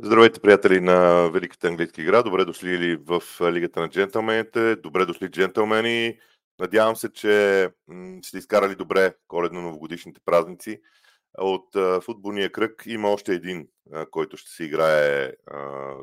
[0.00, 2.22] Здравейте, приятели на Великата английска игра.
[2.22, 4.76] Добре дошли в Лигата на джентълмените.
[4.76, 6.18] Добре дошли, джентълмени.
[6.58, 7.68] Надявам се, че
[8.24, 10.80] сте изкарали добре коледно-новогодишните празници.
[11.38, 11.66] От
[12.04, 13.68] футболния кръг има още един,
[14.10, 15.32] който ще се играе,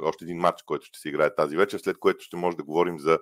[0.04, 3.00] още един матч, който ще се играе тази вечер, след което ще може да говорим
[3.00, 3.19] за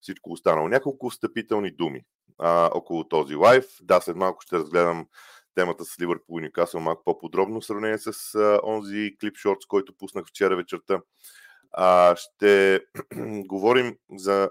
[0.00, 0.68] всичко останало.
[0.68, 2.02] Няколко встъпителни думи
[2.74, 3.64] около този лайв.
[3.82, 5.06] Да, след малко ще разгледам
[5.54, 9.94] темата с Ливърпул и Ньюкасъл малко по-подробно в сравнение с а, онзи клип шортс, който
[9.98, 11.00] пуснах вчера вечерта.
[11.72, 12.80] А, ще
[13.46, 14.50] говорим за...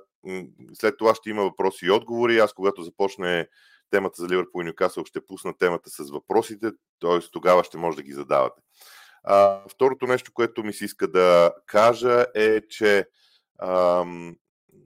[0.74, 2.40] След това ще има въпроси и отговори.
[2.40, 3.48] Аз, когато започне
[3.90, 7.20] темата за Ливърпул и Ньюкасъл, ще пусна темата с въпросите, т.е.
[7.32, 8.62] тогава ще може да ги задавате.
[9.24, 13.06] А, второто нещо, което ми се иска да кажа е, че
[13.62, 14.36] ам,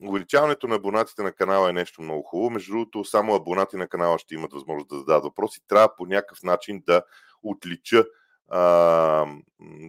[0.07, 2.49] увеличаването на абонатите на канала е нещо много хубаво.
[2.49, 5.59] Между другото, само абонати на канала ще имат възможност да зададат въпроси.
[5.67, 7.01] Трябва по някакъв начин да
[7.43, 8.05] отлича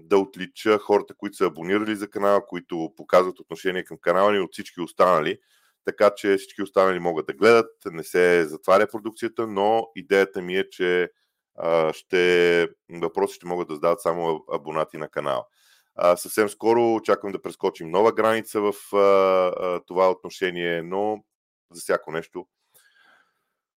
[0.02, 4.52] да отлича хората, които са абонирали за канала, които показват отношение към канала ни от
[4.52, 5.38] всички останали,
[5.84, 10.70] така че всички останали могат да гледат, не се затваря продукцията, но идеята ми е,
[10.70, 11.10] че
[11.92, 15.44] ще, въпроси ще могат да задават само абонати на канала.
[16.16, 21.24] Съвсем скоро очаквам да прескочим нова граница в а, а, това отношение, но
[21.72, 22.46] за всяко нещо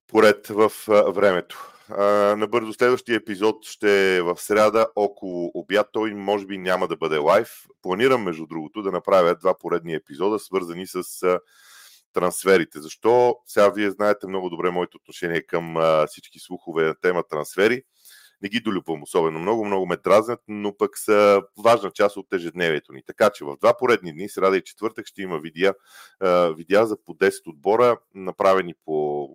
[0.06, 1.72] поред в а, времето.
[1.89, 2.05] А,
[2.37, 5.89] набързо следващия епизод ще е в среда около обяд.
[5.92, 7.48] Той може би няма да бъде лайв.
[7.83, 11.41] Планирам, между другото, да направя два поредни епизода, свързани с а,
[12.12, 12.81] трансферите.
[12.81, 13.37] Защо?
[13.47, 17.83] Сега вие знаете много добре моето отношение към а, всички слухове на тема трансфери
[18.42, 22.92] не ги долюбвам особено много, много ме дразнят, но пък са важна част от ежедневието
[22.92, 23.02] ни.
[23.06, 25.74] Така че в два поредни дни, среда и четвъртък, ще има видеа,
[26.56, 29.28] видеа за по 10 отбора, направени по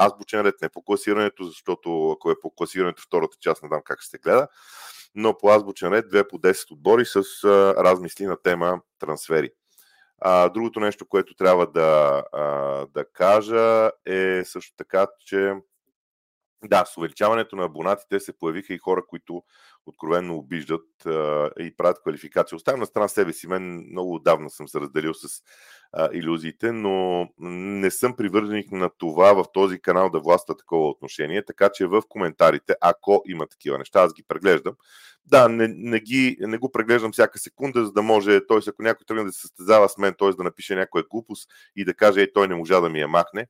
[0.00, 4.00] азбучен ред, не по класирането, защото ако е по класирането втората част, не знам как
[4.00, 4.48] ще се гледа,
[5.14, 7.44] но по азбучен ред, две по 10 отбори с
[7.78, 9.50] размисли на тема трансфери.
[10.18, 12.42] А, другото нещо, което трябва да, а,
[12.86, 15.54] да кажа е също така, че
[16.68, 19.42] да, с увеличаването на абонатите се появиха и хора, които
[19.86, 20.86] откровенно обиждат
[21.60, 22.56] и правят квалификация.
[22.56, 23.46] Оставям на страна себе си.
[23.46, 25.42] Мен много отдавна съм се разделил с
[25.92, 31.44] а, иллюзиите, но не съм привърженик на това в този канал да властва такова отношение,
[31.44, 34.74] така че в коментарите, ако има такива неща, аз ги преглеждам.
[35.26, 38.58] Да, не, не, ги, не го преглеждам всяка секунда, за да може, т.е.
[38.68, 40.30] ако някой тръгне да се състезава с мен, т.е.
[40.30, 43.46] да напише някоя глупост и да каже, ей, той не можа да ми я махне,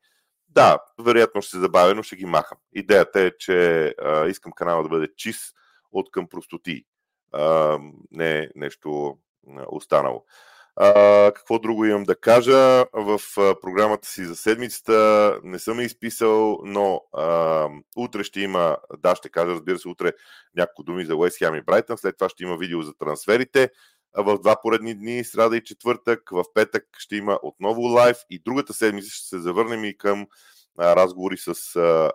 [0.54, 2.59] да, вероятно ще се забавя, но ще ги махам.
[2.72, 5.54] Идеята е, че а, искам канала да бъде чист
[5.92, 6.84] от към простоти.
[7.32, 7.78] А,
[8.10, 9.19] не нещо
[9.66, 10.25] останало.
[10.76, 10.92] А,
[11.34, 12.84] какво друго имам да кажа?
[12.92, 19.16] В а, програмата си за седмицата не съм изписал, но а, утре ще има, да,
[19.16, 20.12] ще кажа, разбира се, утре
[20.56, 23.71] няколко думи за Уест Хем и Брайтън, след това ще има видео за трансферите
[24.17, 26.31] в два поредни дни, сряда и четвъртък.
[26.31, 30.27] В петък ще има отново лайв и другата седмица ще се завърнем и към
[30.79, 31.55] разговори с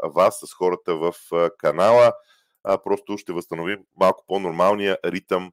[0.04, 1.14] вас, с хората в
[1.58, 2.14] канала.
[2.64, 5.52] Просто ще възстановим малко по-нормалния ритъм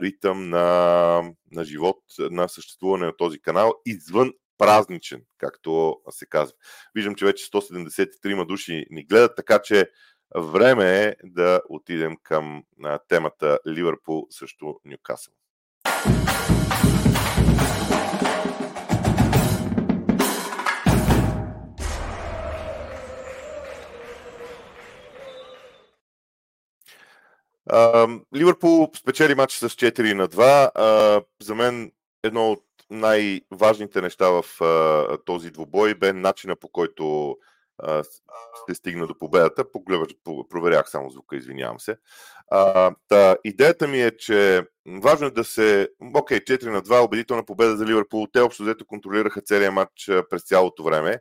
[0.00, 6.54] ритъм на, на живот, на съществуване на този канал, извън празничен, както се казва.
[6.94, 9.90] Виждам, че вече 173 души ни гледат, така че
[10.36, 12.62] Време е да отидем към
[13.08, 15.34] темата Ливърпул срещу Ньюкасъл.
[28.34, 31.24] Ливърпул спечели матч с 4 на 2.
[31.42, 34.44] За мен едно от най-важните неща в
[35.24, 37.36] този двубой бе начина по който
[38.62, 39.72] ще стигна до победата.
[39.72, 40.08] Погледваш,
[40.50, 41.96] проверях само звука, извинявам се.
[42.50, 44.66] А, та, идеята ми е, че
[45.02, 45.88] важно е да се...
[46.14, 48.26] Окей, 4 на 2, убедителна победа за Ливърпул.
[48.32, 51.20] Те общо взето контролираха целият матч през цялото време.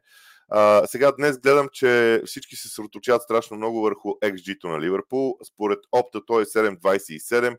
[0.49, 5.37] А, сега днес гледам, че всички се съсредоточават страшно много върху XG-то на Ливърпул.
[5.53, 7.57] Според опта той е 7.27,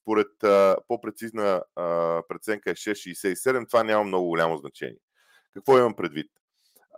[0.00, 3.68] според а, по-прецизна а, преценка е 6.67.
[3.68, 4.98] Това няма много голямо значение.
[5.54, 6.30] Какво имам предвид?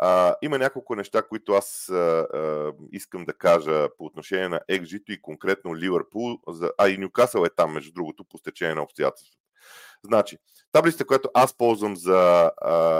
[0.00, 1.94] А, има няколко неща, които аз а,
[2.34, 6.38] а, искам да кажа по отношение на XG и конкретно Ливърпул,
[6.78, 9.38] а и Нюкасъл е там, между другото, по стечение на обстоятелствата.
[10.04, 10.38] Значи,
[10.72, 12.50] таблицата, която аз ползвам за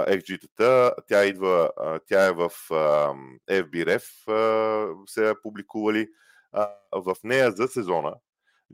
[0.07, 3.13] XG-тата, тя идва, а, тя е в а,
[3.49, 6.07] FBRF, а, се е публикували.
[6.51, 8.15] А, в нея за сезона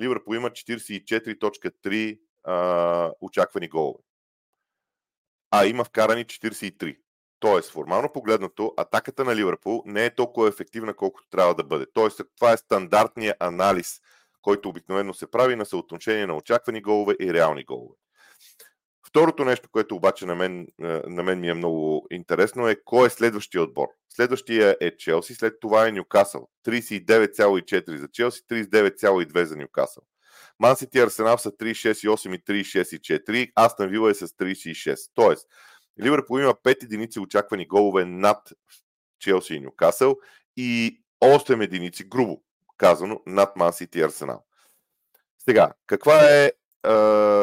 [0.02, 4.00] Ливърпул има 44.3 а, очаквани голове.
[5.52, 6.98] А има вкарани 43.
[7.40, 11.86] Тоест, формално погледнато, атаката на Ливърпул не е толкова ефективна, колкото трябва да бъде.
[11.94, 14.02] Тоест, това е стандартният анализ,
[14.42, 17.96] който обикновено се прави на съотношение на очаквани голове и реални голове.
[19.08, 20.68] Второто нещо, което обаче на мен,
[21.08, 23.88] на мен ми е много интересно е кой е следващия отбор.
[24.10, 26.50] Следващия е Челси, след това е Нюкасъл.
[26.66, 30.04] 39,4 за Челси, 39,2 за Нюкасъл.
[30.60, 33.52] Мансити и Арсенал са 36,8 и 36,4.
[33.56, 35.12] Астън Вила е с 36.
[35.14, 35.48] Тоест,
[36.02, 38.54] Ливърпул има 5 единици очаквани голове над
[39.20, 40.18] Челси и Нюкасъл
[40.58, 42.44] и 8 единици, грубо
[42.78, 44.46] казано, над Мансити и Арсенал.
[45.40, 46.52] Сега, каква е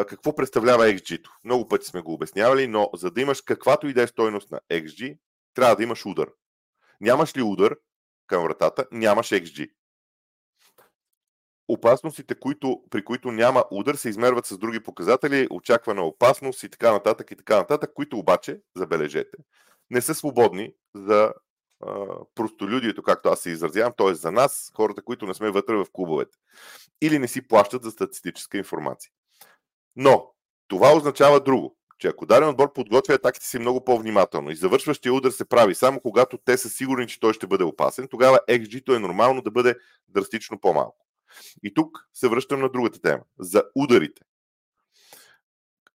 [0.08, 1.30] какво представлява XG-то?
[1.44, 4.60] Много пъти сме го обяснявали, но за да имаш каквато и да е стойност на
[4.70, 5.18] XG,
[5.54, 6.28] трябва да имаш удар.
[7.00, 7.76] Нямаш ли удар
[8.26, 9.70] към вратата, нямаш XG.
[11.72, 16.92] Опасностите, които, при които няма удар, се измерват с други показатели, очаквана опасност и така
[16.92, 19.36] нататък и така нататък, които обаче, забележете,
[19.90, 21.32] не са свободни за
[21.86, 24.14] а, простолюдието, както аз се изразявам, т.е.
[24.14, 26.38] за нас, хората, които не сме вътре в клубовете.
[27.02, 29.10] Или не си плащат за статистическа информация.
[29.96, 30.32] Но
[30.68, 35.30] това означава друго, че ако даден отбор подготвя атаките си много по-внимателно и завършващия удар
[35.30, 38.98] се прави само когато те са сигурни, че той ще бъде опасен, тогава XG-то е
[38.98, 39.74] нормално да бъде
[40.08, 41.06] драстично по-малко.
[41.62, 43.22] И тук се връщам на другата тема.
[43.38, 44.22] За ударите.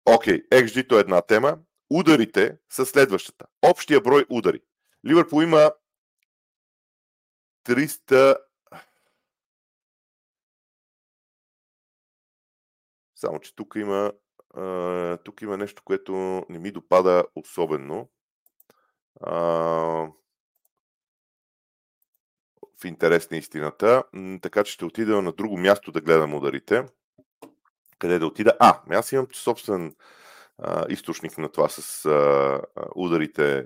[0.05, 1.57] Окей, okay, XG-то е една тема.
[1.89, 3.45] Ударите са следващата.
[3.61, 4.61] Общия брой удари.
[5.05, 5.71] Ливърпул има
[7.65, 8.37] 300
[13.23, 14.11] Само, че тук има,
[15.23, 16.13] тук има нещо, което
[16.49, 18.09] не ми допада особено.
[19.21, 20.07] А,
[22.87, 24.03] интерес на истината.
[24.41, 26.85] Така че ще отида на друго място да гледам ударите.
[27.99, 28.53] Къде да отида?
[28.59, 29.95] А, аз имам собствен
[30.57, 32.61] а, източник на това с а,
[32.95, 33.65] ударите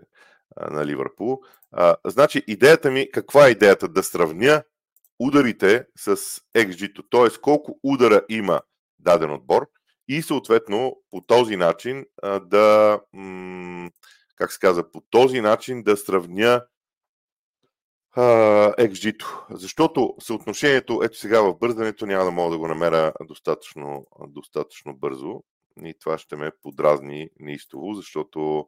[0.55, 1.41] а, на Ливърпул.
[1.71, 3.87] А, значи, идеята ми, каква е идеята?
[3.87, 4.63] Да сравня
[5.19, 6.17] ударите с
[6.55, 7.41] XG-то, т.е.
[7.41, 8.61] колко удара има
[8.99, 9.67] даден отбор
[10.07, 12.05] и съответно по този начин
[12.41, 12.99] да,
[14.35, 16.65] как се казва, по този начин да сравня
[18.17, 19.45] XG-то.
[19.49, 25.43] Защото съотношението, ето сега в бързането, няма да мога да го намеря достатъчно, достатъчно бързо
[25.85, 28.67] и това ще ме подразни неистово, защото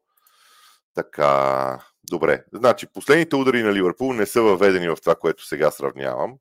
[0.94, 1.80] така...
[2.10, 2.44] Добре.
[2.54, 6.38] Значи, последните удари на Ливърпул не са въведени в това, което сега сравнявам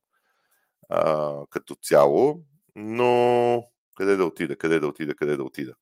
[0.88, 2.40] а, като цяло,
[2.76, 3.64] но
[3.96, 5.74] къде да отида, къде да отида, къде да отида.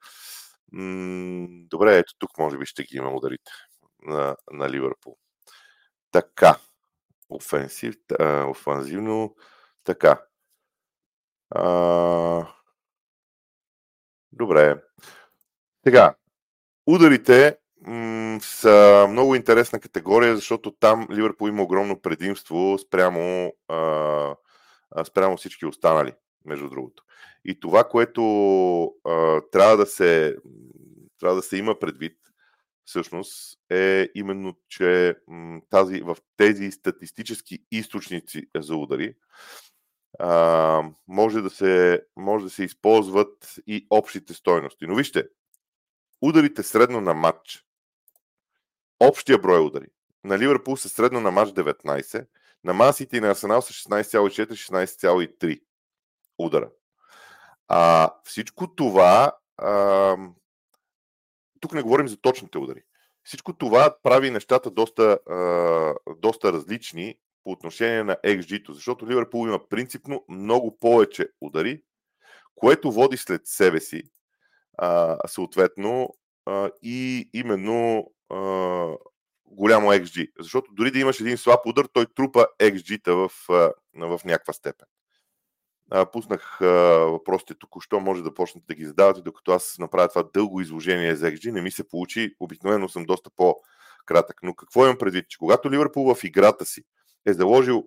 [0.72, 3.50] М- добре, ето тук може би ще ги има ударите
[4.02, 5.16] на, на Ливърпул.
[6.12, 6.58] Така.
[7.28, 9.34] Офенсив, а, офанзивно.
[9.84, 10.22] Така.
[11.50, 12.46] А,
[14.32, 14.82] добре.
[15.86, 16.14] Сега.
[16.86, 24.36] Ударите м- са много интересна категория, защото там Ливърпул има огромно предимство спрямо, а,
[25.04, 26.12] спрямо всички останали,
[26.44, 27.02] между другото.
[27.44, 28.22] И това, което
[28.84, 30.36] а, трябва, да се,
[31.20, 32.18] трябва да се има предвид,
[32.86, 35.16] всъщност, е именно, че
[35.70, 39.14] тази, в тези статистически източници за удари
[40.18, 44.86] а, може, да се, може да се използват и общите стойности.
[44.86, 45.28] Но вижте,
[46.20, 47.64] ударите средно на матч,
[49.00, 49.86] общия брой удари,
[50.24, 52.26] на Ливърпул са средно на матч 19,
[52.64, 55.60] на Мансити и на Арсенал са 16,4-16,3
[56.38, 56.70] удара.
[57.68, 60.16] А, всичко това, а,
[61.66, 62.82] тук не говорим за точните удари.
[63.24, 69.68] Всичко това прави нещата доста, а, доста различни по отношение на XG-то, защото Ливърпул има
[69.68, 71.82] принципно много повече удари,
[72.54, 74.02] което води след себе си
[74.78, 76.14] а, съответно
[76.46, 78.38] а, и именно а,
[79.46, 80.30] голямо XG.
[80.38, 83.30] Защото дори да имаш един слаб удар, той трупа XG-та в,
[83.94, 84.86] в някаква степен.
[86.12, 86.58] Пуснах
[87.10, 91.26] въпросите току-що, може да почнете да ги задавате, докато аз направя това дълго изложение за
[91.26, 91.50] XG.
[91.50, 94.36] Не ми се получи, обикновено съм доста по-кратък.
[94.42, 95.28] Но какво имам предвид?
[95.28, 96.82] Че когато Ливърпул в играта си
[97.26, 97.84] е заложил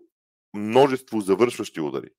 [0.53, 2.09] множество завършващи удари,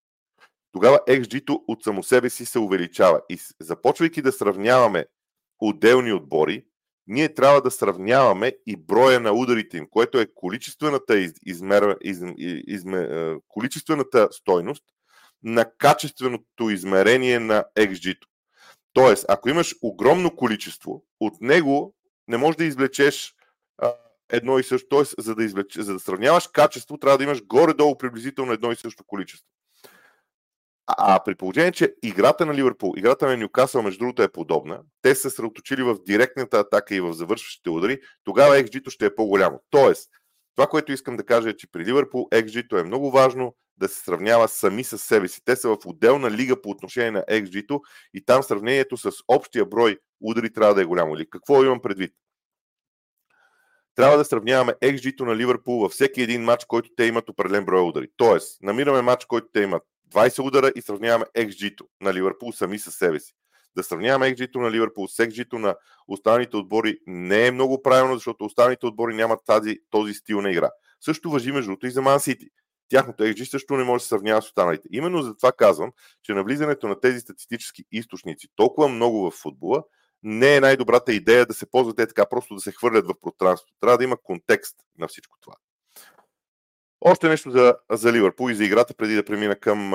[0.72, 3.20] тогава XG-то от само себе си се увеличава.
[3.28, 5.04] И започвайки да сравняваме
[5.58, 6.64] отделни отбори,
[7.06, 11.96] ние трябва да сравняваме и броя на ударите им, което е количествената, измер...
[12.00, 12.22] из...
[12.66, 13.08] изме...
[13.48, 14.84] количествената стойност–
[15.42, 18.28] на качественото измерение на XG-то.
[18.92, 21.94] Тоест, ако имаш огромно количество, от него
[22.28, 23.34] не можеш да извлечеш
[23.78, 23.94] а,
[24.30, 24.88] едно и също.
[24.88, 25.78] Тоест, за да, извлеч...
[25.78, 29.46] за да сравняваш качество, трябва да имаш горе-долу приблизително едно и също количество.
[30.86, 35.14] А, при положение, че играта на Ливърпул, играта на Ньюкасъл, между другото, е подобна, те
[35.14, 39.62] са съсредоточили в директната атака и в завършващите удари, тогава XG-то ще е по-голямо.
[39.70, 40.10] Тоест,
[40.56, 44.00] това, което искам да кажа е, че при Ливърпул XG-то е много важно, да се
[44.00, 45.40] сравнява сами с себе си.
[45.44, 47.80] Те са в отделна лига по отношение на XG-то
[48.14, 51.14] и там сравнението с общия брой удари трябва да е голямо.
[51.14, 52.12] Или какво имам предвид?
[53.94, 57.88] Трябва да сравняваме XG-то на Ливърпул във всеки един матч, който те имат определен брой
[57.88, 58.08] удари.
[58.16, 59.82] Тоест, намираме матч, който те имат
[60.12, 63.32] 20 удара и сравняваме XG-то на Ливърпул сами с себе си.
[63.76, 65.76] Да сравняваме XG-то на Ливърпул с XG-то на
[66.08, 70.70] останалите отбори не е много правилно, защото останалите отбори нямат тази, този стил на игра.
[71.00, 72.46] Също въжи между и за Ман Сити.
[72.90, 74.88] Тяхното XG също не може да се сравнява с останалите.
[74.92, 75.92] Именно за това казвам,
[76.22, 79.82] че навлизането на тези статистически източници толкова много в футбола
[80.22, 83.74] не е най-добрата идея да се ползват те така, просто да се хвърлят в пространството.
[83.80, 85.54] Трябва да има контекст на всичко това.
[87.00, 89.90] Още нещо за, за Ливърпул и за играта преди да премина към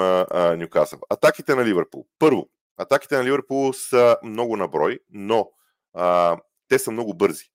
[0.60, 1.00] Нюкасъл.
[1.10, 2.06] Атаките на Ливърпул.
[2.20, 5.52] Първо, атаките на Ливърпул са много на брой, но
[5.94, 6.38] а,
[6.68, 7.52] те са много бързи.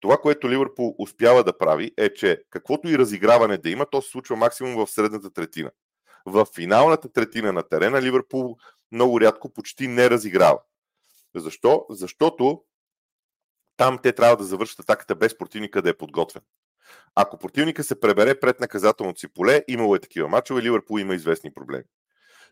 [0.00, 4.10] Това, което Ливърпул успява да прави е, че каквото и разиграване да има, то се
[4.10, 5.70] случва максимум в средната третина.
[6.26, 8.56] В финалната третина на терена Ливърпул
[8.92, 10.58] много рядко почти не разиграва.
[11.34, 11.86] Защо?
[11.90, 12.62] Защото
[13.76, 16.42] там те трябва да завършат атаката без противника да е подготвен.
[17.14, 21.54] Ако противника се пребере пред наказателното си поле, имало е такива мачове, Ливърпул има известни
[21.54, 21.84] проблеми.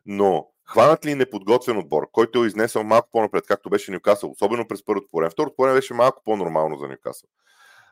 [0.07, 4.85] Но хванат ли неподготвен отбор, който е изнесъл малко по-напред, както беше Нюкасъл, особено през
[4.85, 7.29] първото по Второто по беше малко по-нормално за Нюкасъл.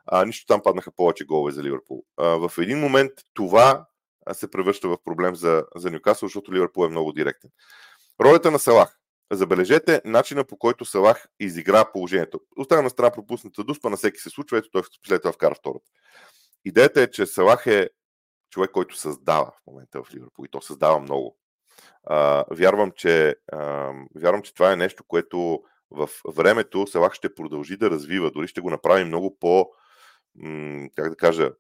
[0.07, 2.05] А, нищо там паднаха повече голове за Ливърпул.
[2.17, 3.87] А, в един момент това
[4.33, 7.51] се превръща в проблем за, за Нюкасъл, защото Ливърпул е много директен.
[8.21, 8.99] Ролята на Салах.
[9.33, 12.41] Забележете начина по който Салах изигра положението.
[12.57, 15.91] Остана на страна пропусната дуспа, на всеки се случва, ето той след това вкара втората.
[16.65, 17.91] Идеята е, че Салах е
[18.51, 21.39] човек, който създава в момента в Ливърпул и то създава много.
[22.51, 23.37] Вярвам, че,
[24.15, 28.61] вярвам, че това е нещо, което в времето Салах ще продължи да развива, дори ще
[28.61, 29.71] го направи много по,
[30.95, 31.51] как да кажа,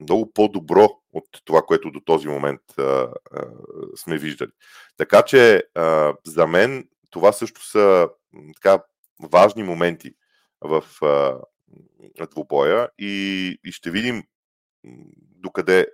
[0.00, 2.60] много по-добро от това, което до този момент
[3.96, 4.50] сме виждали.
[4.96, 5.62] Така че
[6.26, 8.08] за мен това също са
[8.54, 8.84] така
[9.22, 10.14] важни моменти
[10.60, 10.84] в
[12.30, 14.22] двубоя и, и ще видим
[15.44, 15.86] докъде,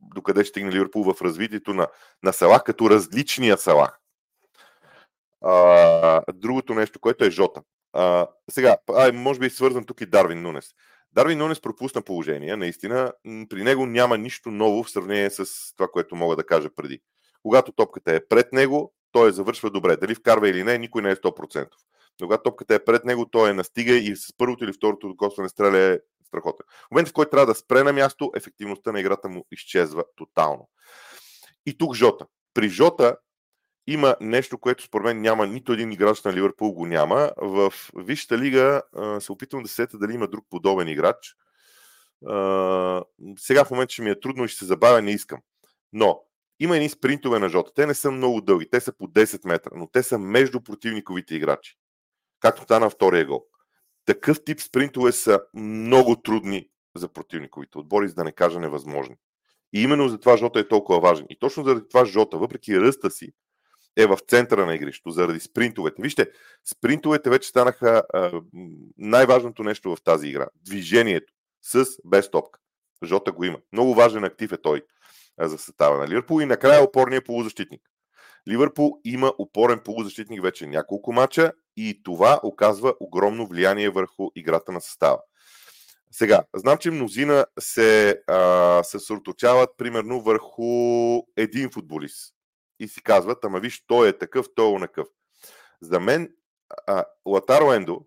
[0.00, 1.88] докъде стигне Ливърпул в развитието на,
[2.22, 4.00] на Салах като различния Салах.
[5.40, 7.62] А, другото нещо, което е Жота.
[7.92, 10.70] А, сега, а, може би е свързан тук и Дарвин Нунес.
[11.12, 13.12] Дарвин Нунес пропусна положение, наистина.
[13.48, 15.46] При него няма нищо ново в сравнение с
[15.76, 17.00] това, което мога да кажа преди.
[17.42, 19.96] Когато топката е пред него, той завършва добре.
[19.96, 21.68] Дали вкарва или не, никой не е 100%.
[22.20, 25.48] Но когато топката е пред него, той е настига и с първото или второто докосване
[25.48, 26.66] стреля е страхотен.
[26.68, 30.68] В момента, в който трябва да спре на място, ефективността на играта му изчезва тотално.
[31.66, 32.26] И тук Жота.
[32.54, 33.16] При Жота
[33.86, 37.32] има нещо, което според мен няма нито един играч на Ливърпул го няма.
[37.36, 38.82] В Висшата лига
[39.20, 41.36] се опитвам да се сета дали има друг подобен играч.
[43.38, 45.40] сега в момента ще ми е трудно и ще се забавя, не искам.
[45.92, 46.22] Но
[46.60, 47.70] има едни спринтове на Жота.
[47.74, 51.34] Те не са много дълги, те са по 10 метра, но те са между противниковите
[51.34, 51.76] играчи.
[52.40, 53.44] Както стана втория гол.
[54.06, 59.16] Такъв тип спринтове са много трудни за противниковите отбори, за да не кажа невъзможни.
[59.72, 61.26] И именно за това Жота е толкова важен.
[61.30, 63.32] И точно заради това Жота, въпреки ръста си,
[63.96, 66.02] е в центъра на игрището, заради спринтовете.
[66.02, 66.30] Вижте,
[66.64, 68.40] спринтовете вече станаха а,
[68.96, 70.46] най-важното нещо в тази игра.
[70.54, 71.32] Движението
[71.62, 72.60] с без топка.
[73.04, 73.58] Жота го има.
[73.72, 74.82] Много важен актив е той
[75.40, 76.40] за състава на Ливърпул.
[76.40, 77.82] И накрая опорния полузащитник.
[78.48, 84.80] Ливърпул има опорен полузащитник вече няколко мача и това оказва огромно влияние върху играта на
[84.80, 85.18] състава.
[86.10, 88.82] Сега, знам, че мнозина се а,
[89.78, 92.34] примерно върху един футболист
[92.80, 95.08] и си казват, ама виж, той е такъв, той е онакъв.
[95.80, 96.32] За мен
[96.86, 98.00] а, Латаро Ендо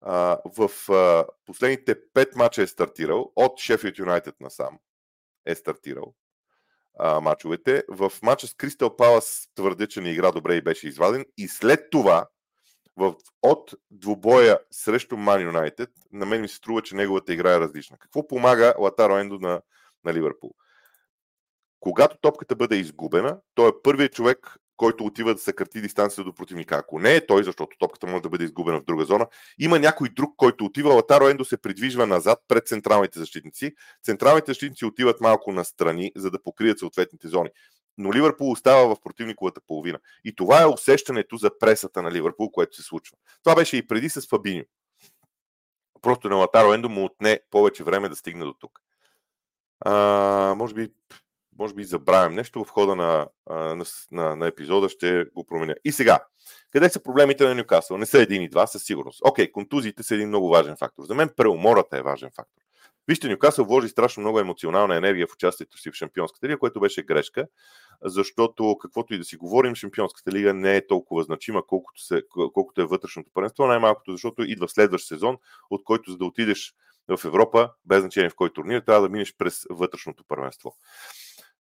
[0.00, 4.78] а, в а, последните пет мача е стартирал, от Шефилд Юнайтед насам
[5.46, 6.14] е стартирал
[6.98, 7.84] а, мачовете.
[7.88, 11.24] В мача с Кристал Палас твърде, че не игра добре и беше изваден.
[11.36, 12.28] И след това,
[12.98, 17.60] в, от двубоя срещу Ман Юнайтед, на мен ми се струва, че неговата игра е
[17.60, 17.98] различна.
[17.98, 19.60] Какво помага Латаро Ендо на,
[20.04, 20.50] на Ливърпул?
[21.80, 26.76] Когато топката бъде изгубена, той е първият човек, който отива да съкрати дистанцията до противника.
[26.76, 29.26] Ако не е той, защото топката може да бъде изгубена в друга зона,
[29.58, 30.94] има някой друг, който отива.
[30.94, 33.72] Латаро Ендо се придвижва назад пред централните защитници.
[34.04, 37.50] Централните защитници отиват малко настрани, за да покрият съответните зони.
[37.98, 39.98] Но Ливърпул остава в противниковата половина.
[40.24, 43.16] И това е усещането за пресата на Ливърпул, което се случва.
[43.44, 44.64] Това беше и преди с Фабиньо.
[46.02, 48.80] Просто на Латаро Ендо му отне повече време да стигне до тук.
[49.80, 50.92] А, може би
[51.58, 55.74] може би забравям нещо в хода на, на, на, на епизода, ще го променя.
[55.84, 56.18] И сега,
[56.70, 57.98] къде са проблемите на Нюкасъл?
[57.98, 59.20] Не са един и два, със сигурност.
[59.24, 61.04] Окей, контузиите са един много важен фактор.
[61.04, 62.62] За мен преумората е важен фактор.
[63.08, 67.02] Вижте, Нюкасъл вложи страшно много емоционална енергия в участието си в Шампионската лига, което беше
[67.02, 67.46] грешка,
[68.04, 72.22] защото каквото и да си говорим, Шампионската лига не е толкова значима, колкото, се,
[72.54, 75.36] колкото е вътрешното първенство, най-малкото защото идва следващ сезон,
[75.70, 76.74] от който за да отидеш
[77.08, 80.76] в Европа, без значение в кой турнир, трябва да минеш през вътрешното първенство.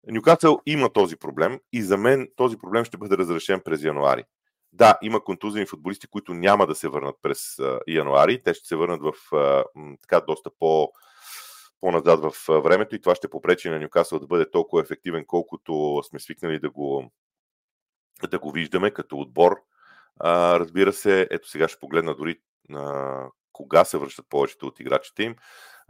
[0.07, 4.25] Нюкасъл има този проблем и за мен този проблем ще бъде разрешен през януари.
[4.73, 7.57] Да, има контузени футболисти, които няма да се върнат през
[7.89, 8.43] януари.
[8.43, 9.65] Те ще се върнат в а,
[10.03, 10.89] така доста по,
[11.81, 16.21] по-назад в времето и това ще попречи на Нюкасъл да бъде толкова ефективен, колкото сме
[16.21, 17.13] свикнали да го,
[18.31, 19.57] да го виждаме като отбор.
[20.21, 22.41] А, разбира се, ето сега ще погледна дори
[22.75, 25.37] а, кога се връщат повечето от играчите им.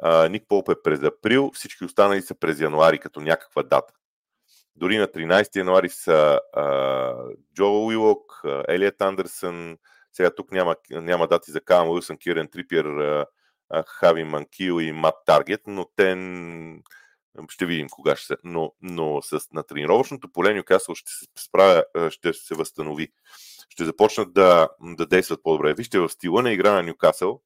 [0.02, 3.94] А, Ник Полп е през април, всички останали са през януари като някаква дата.
[4.76, 7.14] Дори на 13 януари са а,
[7.54, 9.78] Джо Уилок, Елият Андерсън,
[10.12, 13.26] сега тук няма, няма дати за Каам Уилсън, Кирен Трипиер,
[13.86, 16.16] Хави Манкил и Мат Таргет, но те
[17.48, 18.36] ще видим кога ще се.
[18.44, 23.08] Но, но с, на тренировъчното поле Нюкасъл ще се справя, ще се възстанови.
[23.68, 25.74] Ще започнат да, да действат по-добре.
[25.74, 27.40] Вижте, в стила на игра на Нюкасъл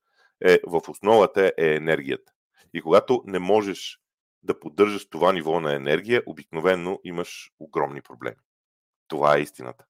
[0.44, 2.32] е, в основата е енергията.
[2.74, 3.98] И когато не можеш
[4.42, 8.36] да поддържаш това ниво на енергия, обикновенно имаш огромни проблеми.
[9.08, 9.84] Това е истината.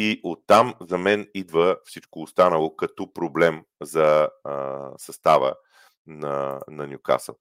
[0.00, 5.54] И оттам за мен идва всичко останало като проблем за а, състава
[6.06, 7.36] на, на Ньюкасъл.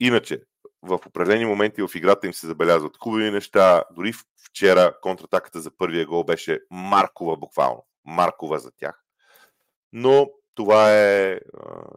[0.00, 0.42] Иначе,
[0.82, 3.84] в определени моменти в играта им се забелязват хубави неща.
[3.90, 4.12] Дори
[4.46, 7.86] вчера контратаката за първия гол беше Маркова буквално.
[8.04, 9.02] Маркова за тях.
[9.92, 11.40] Но това е,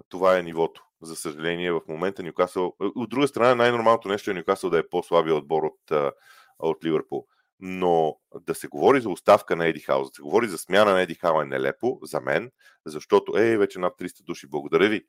[0.09, 2.73] това е нивото за съжаление, в момента Ньюкасъл...
[2.79, 6.13] От друга страна, най-нормалното нещо е Ньюкасъл да е по-слабия отбор от,
[6.59, 7.27] от Ливърпул.
[7.59, 11.01] Но да се говори за оставка на Еди Хаус, да се говори за смяна на
[11.01, 12.51] Еди Хау е нелепо за мен,
[12.85, 15.05] защото е, вече над 300 души, благодаря ви,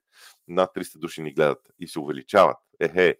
[0.48, 2.56] над 300 души ни гледат и се увеличават.
[2.80, 3.16] Ехе,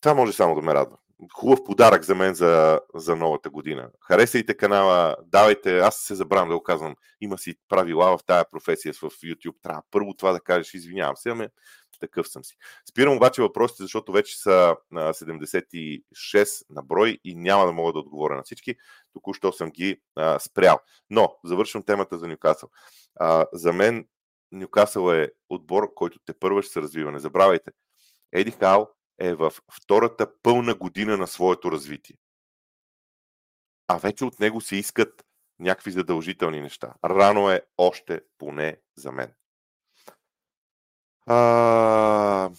[0.00, 0.96] това може само да ме радва
[1.32, 3.90] хубав подарък за мен за, за новата година.
[4.06, 8.92] Харесайте канала, давайте, аз се забравям да го казвам, има си правила в тая професия
[8.92, 9.62] в YouTube.
[9.62, 11.46] Трябва първо това да кажеш, извинявам се, ами
[12.00, 12.56] такъв съм си.
[12.90, 18.36] Спирам обаче въпросите, защото вече са 76 на брой и няма да мога да отговоря
[18.36, 18.76] на всички.
[19.12, 20.78] Току-що съм ги а, спрял.
[21.10, 22.68] Но, завършвам темата за Нюкасъл.
[23.20, 24.08] А, за мен
[24.52, 27.12] Нюкасъл е отбор, който те първа ще се развива.
[27.12, 27.70] Не забравяйте.
[28.32, 32.16] Еди Хал е в втората пълна година на своето развитие.
[33.88, 35.24] А вече от него се искат
[35.58, 36.94] някакви задължителни неща.
[37.04, 39.32] Рано е още поне за мен.
[41.32, 42.50] А,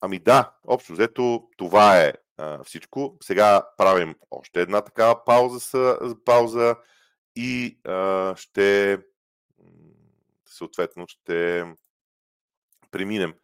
[0.00, 3.16] ами да, общо взето това е а, всичко.
[3.22, 6.76] Сега правим още една такава пауза, пауза
[7.36, 8.98] и а, ще
[10.48, 11.64] съответно ще
[12.90, 13.34] преминем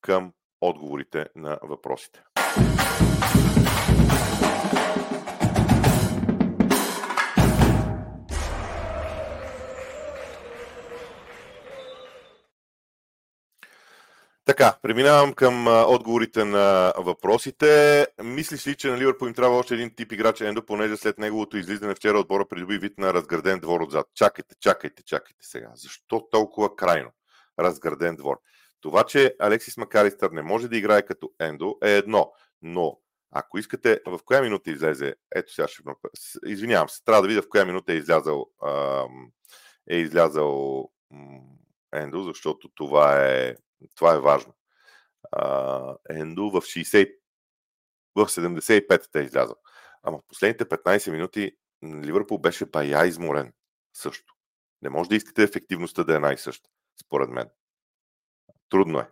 [0.00, 2.22] към отговорите на въпросите.
[14.52, 18.06] Така, преминавам към а, отговорите на въпросите.
[18.22, 21.56] Мислиш ли, че на Ливърпул им трябва още един тип играч Ендо, понеже след неговото
[21.56, 24.06] излизане вчера отбора придоби вид на разграден двор отзад?
[24.14, 25.70] Чакайте, чакайте, чакайте сега.
[25.74, 27.10] Защо толкова крайно
[27.60, 28.36] разграден двор?
[28.80, 32.98] Това, че Алексис Макаристър не може да играе като Ендо е едно, но
[33.30, 35.82] ако искате, в коя минута излезе, ето сега ще...
[36.46, 38.46] Извинявам се, трябва да видя в коя минута е излязал,
[39.90, 40.88] е излязал
[41.92, 43.54] Ендо, защото това е,
[43.94, 44.54] това е важно.
[46.10, 47.14] Ендо в 60
[48.14, 49.56] в 75-та е излязъл.
[50.02, 51.52] Ама в последните 15 минути
[51.84, 53.52] Ливърпул беше бая изморен
[53.94, 54.34] също.
[54.82, 56.70] Не може да искате ефективността да е най-съща,
[57.04, 57.48] според мен.
[58.68, 59.10] Трудно е.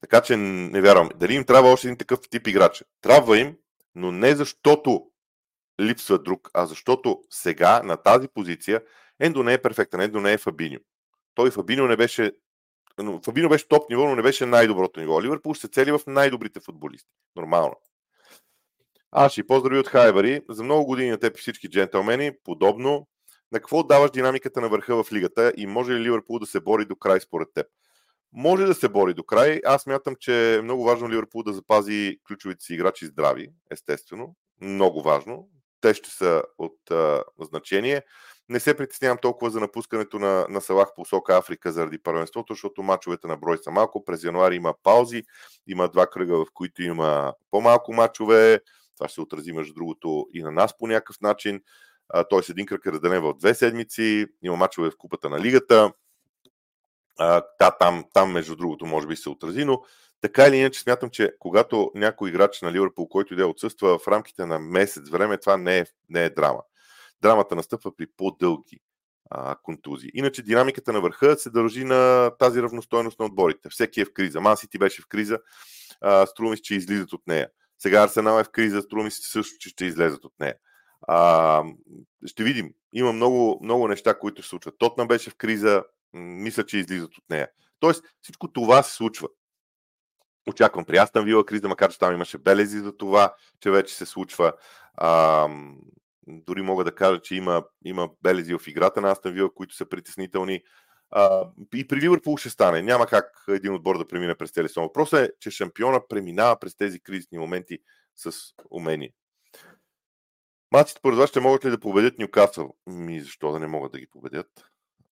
[0.00, 1.10] Така че не вярвам.
[1.16, 2.84] Дали им трябва още един такъв тип играч?
[3.00, 3.56] Трябва им,
[3.94, 5.10] но не защото
[5.80, 8.82] липсва друг, а защото сега на тази позиция
[9.20, 10.78] Ендо не е перфектен, Ендо не е Фабиньо.
[11.34, 12.32] Той Фабиньо не беше
[13.24, 15.22] Фабино беше топ ниво, но не беше най-доброто ниво.
[15.22, 17.10] Ливърпул се цели в най-добрите футболисти.
[17.36, 17.74] Нормално.
[19.28, 20.40] Ще поздрави от Хайбари.
[20.48, 22.32] За много години на теб всички джентълмени.
[22.44, 23.06] Подобно.
[23.52, 26.84] На какво даваш динамиката на върха в лигата и може ли Ливърпул да се бори
[26.84, 27.66] до край според теб?
[28.32, 29.60] може да се бори до край.
[29.64, 34.36] Аз мятам, че е много важно Ливърпул да запази ключовите си играчи здрави, естествено.
[34.60, 35.48] Много важно.
[35.80, 38.02] Те ще са от а, значение.
[38.50, 42.82] Не се притеснявам толкова за напускането на, на Салах по посока Африка заради първенството, защото
[42.82, 44.04] мачовете на брой са малко.
[44.04, 45.22] През януари има паузи,
[45.66, 48.60] има два кръга, в които има по-малко мачове.
[48.96, 51.60] Това ще се отрази, между другото, и на нас по някакъв начин.
[52.30, 54.26] Той с един кръг е разделен в две седмици.
[54.42, 55.92] Има мачове в Купата на Лигата
[57.18, 59.82] А, да, там, там, между другото, може би се отрази, но
[60.20, 64.46] така или иначе смятам, че когато някой играч на Ливърпул, който иде отсъства в рамките
[64.46, 66.62] на месец време, това не е, не е драма.
[67.22, 68.80] Драмата настъпва при по-дълги
[69.30, 70.10] а, контузии.
[70.14, 73.68] Иначе динамиката на върха се дължи на тази равностойност на отборите.
[73.68, 74.40] Всеки е в криза.
[74.40, 75.38] Ман Сити беше в криза,
[76.26, 77.48] струми че излизат от нея.
[77.78, 80.54] Сега Арсенал е в криза, струми се също, че ще излезат от нея.
[81.08, 81.64] А,
[82.26, 82.70] ще видим.
[82.92, 84.78] Има много, много неща, които се случват.
[84.78, 87.48] Тотна беше в криза, мисля, че излизат от нея.
[87.80, 89.28] Тоест, всичко това се случва.
[90.48, 94.06] Очаквам при Астан Вила криза, макар че там имаше белези за това, че вече се
[94.06, 94.52] случва.
[94.94, 95.48] А,
[96.30, 99.88] дори мога да кажа, че има, има белези в играта на Астан Вила, които са
[99.88, 100.62] притеснителни.
[101.10, 102.82] А, и при Ливърпул ще стане.
[102.82, 104.84] Няма как един отбор да премине през тези сон.
[104.84, 107.78] Въпросът е, че шампиона преминава през тези кризисни моменти
[108.16, 108.32] с
[108.70, 109.12] умение.
[110.72, 112.74] Маците според вас ще могат ли да победят Ньюкасъл?
[112.86, 114.50] Ми, защо да не могат да ги победят?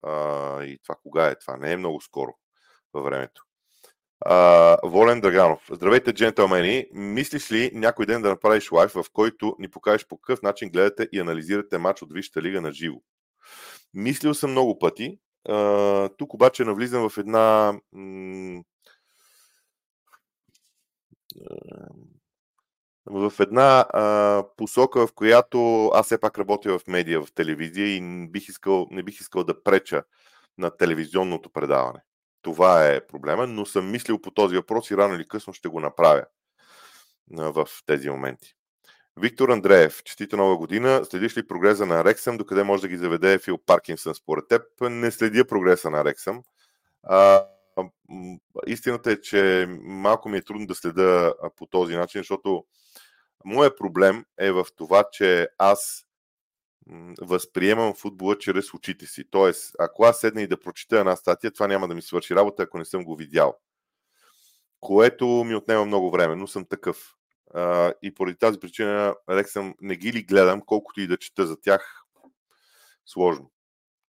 [0.01, 1.39] А, и това кога е?
[1.39, 2.31] Това не е много скоро
[2.93, 3.43] във времето.
[4.83, 5.61] Волен Драганов.
[5.71, 6.85] Здравейте, джентълмени.
[6.93, 11.09] Мислиш ли някой ден да направиш лайф, в който ни покажеш по какъв начин гледате
[11.11, 12.97] и анализирате матч от Висшата лига на живо?
[13.93, 15.19] Мислил съм много пъти.
[15.49, 17.73] А, тук обаче навлизам в една
[23.05, 28.27] в една а, посока, в която аз все пак работя в медия, в телевизия и
[28.27, 30.03] бих искал, не бих искал да преча
[30.57, 31.99] на телевизионното предаване.
[32.41, 35.79] Това е проблема, но съм мислил по този въпрос и рано или късно ще го
[35.79, 36.25] направя
[37.31, 38.55] в тези моменти.
[39.17, 41.05] Виктор Андреев, честита нова година.
[41.05, 42.37] Следиш ли прогреса на Рексъм?
[42.37, 44.61] Докъде може да ги заведе Фил Паркинсън според теб?
[44.81, 46.43] Не следя прогреса на Рексъм.
[47.03, 47.45] А,
[48.67, 52.65] истината е, че малко ми е трудно да следа по този начин, защото
[53.45, 56.05] моят проблем е в това, че аз
[57.21, 59.23] възприемам футбола чрез очите си.
[59.31, 62.63] Тоест, ако аз седна и да прочита една статия, това няма да ми свърши работа,
[62.63, 63.57] ако не съм го видял.
[64.79, 67.15] Което ми отнема много време, но съм такъв.
[67.53, 71.61] А, и поради тази причина Алексам не ги ли гледам, колкото и да чета за
[71.61, 72.03] тях,
[73.05, 73.51] сложно.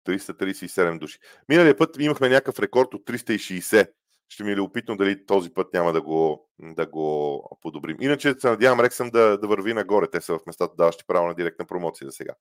[0.07, 1.19] 337 души.
[1.49, 3.91] Миналия път имахме някакъв рекорд от 360
[4.29, 7.97] ще ми е любопитно дали този път няма да го, да го подобрим.
[8.01, 10.11] Иначе се надявам Рексъм да, да върви нагоре.
[10.11, 12.35] Те са в местата, даващи право на директна промоция за сега.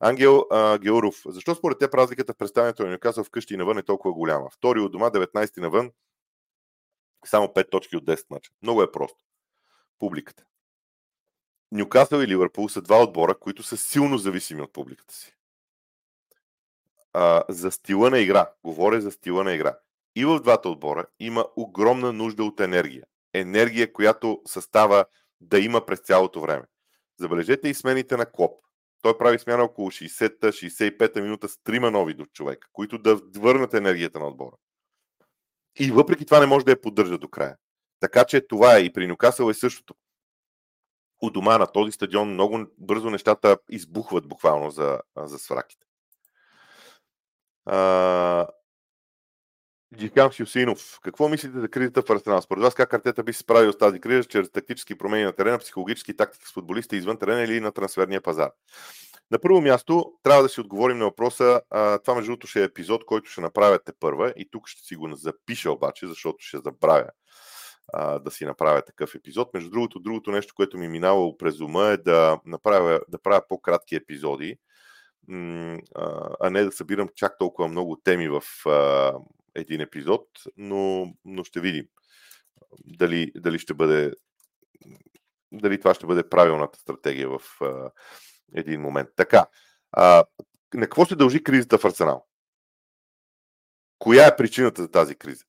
[0.00, 1.22] Ангел а, Георов.
[1.26, 4.50] Защо според теб разликата в представянето на Нюкасъл вкъщи и навън е толкова голяма?
[4.50, 5.90] Втори от дома, 19 навън,
[7.26, 8.50] само 5 точки от 10 мача.
[8.62, 9.24] Много е просто.
[9.98, 10.44] Публиката.
[11.72, 15.36] Нюкасъл и Ливърпул са два отбора, които са силно зависими от публиката си.
[17.12, 18.50] А, за стила на игра.
[18.64, 19.76] Говоря за стила на игра
[20.16, 23.04] и в двата отбора има огромна нужда от енергия.
[23.32, 25.04] Енергия, която състава
[25.40, 26.64] да има през цялото време.
[27.20, 28.64] Забележете и смените на Клоп.
[29.02, 33.74] Той прави смяна около 60-та, 65-та минута с трима нови до човека, които да върнат
[33.74, 34.56] енергията на отбора.
[35.78, 37.56] И въпреки това не може да я поддържа до края.
[38.00, 39.94] Така че това е и при Нюкасъл е същото.
[41.22, 45.86] У дома на този стадион много бързо нещата избухват буквално за, за свраките.
[47.66, 48.48] А,
[49.96, 52.42] Джикам Хюсинов, какво мислите за кризата в Арсенал?
[52.42, 55.58] Според вас как Артета би се справил с тази криза чрез тактически промени на терена,
[55.58, 58.50] психологически тактики с футболисти извън терена или на трансферния пазар?
[59.30, 61.60] На първо място трябва да си отговорим на въпроса.
[61.70, 64.96] А, това между другото ще е епизод, който ще направяте първа и тук ще си
[64.96, 67.10] го запиша обаче, защото ще забравя
[67.92, 69.54] а, да си направя такъв епизод.
[69.54, 73.96] Между другото, другото нещо, което ми минава през ума е да, направя, да правя по-кратки
[73.96, 74.56] епизоди,
[76.40, 78.42] а не да събирам чак толкова много теми в
[79.54, 81.86] един епизод, но, но ще видим
[82.84, 84.12] дали, дали ще бъде
[85.52, 87.90] дали това ще бъде правилната стратегия в а,
[88.54, 89.08] един момент.
[89.16, 89.46] Така,
[89.92, 90.24] а,
[90.74, 92.26] на какво се дължи кризата в Арсенал?
[93.98, 95.44] Коя е причината за тази криза?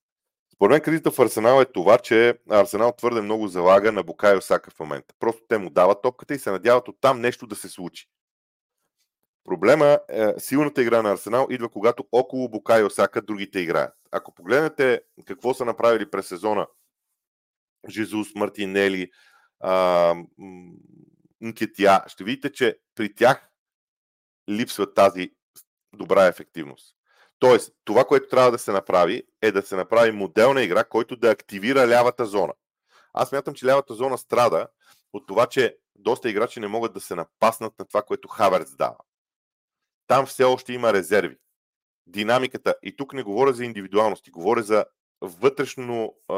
[0.54, 4.72] Според мен кризата в Арсенал е това, че Арсенал твърде много залага на Букайо Сака
[4.72, 5.14] в момента.
[5.20, 8.08] Просто те му дават топката и се надяват оттам нещо да се случи.
[9.46, 13.94] Проблема е, силната игра на Арсенал идва когато около Бука и Осака другите играят.
[14.12, 16.68] Ако погледнете какво са направили през сезона
[17.90, 19.12] Жезус, Мартинели,
[21.42, 23.50] Нкетия, ще видите, че при тях
[24.50, 25.32] липсва тази
[25.94, 26.96] добра ефективност.
[27.40, 31.32] Тоест, това, което трябва да се направи, е да се направи моделна игра, който да
[31.32, 32.54] активира лявата зона.
[33.14, 34.68] Аз мятам, че лявата зона страда
[35.14, 38.98] от това, че доста играчи не могат да се напаснат на това, което Хаверц дава
[40.08, 41.38] там все още има резерви.
[42.08, 44.86] Динамиката, и тук не говоря за индивидуалности, говоря за
[45.22, 46.36] вътрешно а,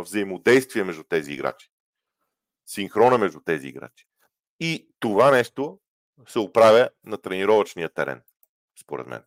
[0.00, 1.70] взаимодействие между тези играчи.
[2.66, 4.06] Синхрона между тези играчи.
[4.60, 5.78] И това нещо
[6.28, 8.22] се оправя на тренировъчния терен,
[8.80, 9.22] според мен.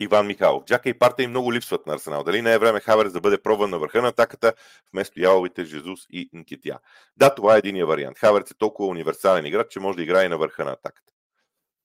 [0.00, 0.64] Иван Михайлов.
[0.64, 2.24] Джака и Парта и много липсват на Арсенал.
[2.24, 4.54] Дали не е време Хаверс да бъде пробван на върха на атаката
[4.92, 6.78] вместо яловите Жезус и Нкетия?
[7.16, 8.18] Да, това е единия вариант.
[8.18, 11.03] Хаверс е толкова универсален играч, че може да играе и на върха на атаката.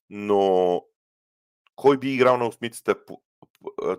[0.10, 0.84] Но
[1.76, 2.96] кой би играл на осмицата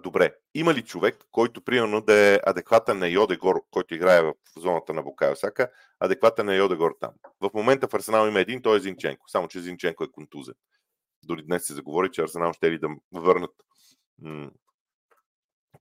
[0.02, 0.34] добре?
[0.54, 5.02] Има ли човек, който примерно да е адекватен на Йодегор, който играе в зоната на
[5.02, 5.70] Букайо Сака,
[6.00, 7.12] адекватен на Йодегор там?
[7.40, 9.28] В момента в Арсенал има един, той е Зинченко.
[9.28, 10.54] Само, че Зинченко е контузен.
[11.22, 13.54] Дори днес се заговори, че Арсенал ще ли да върнат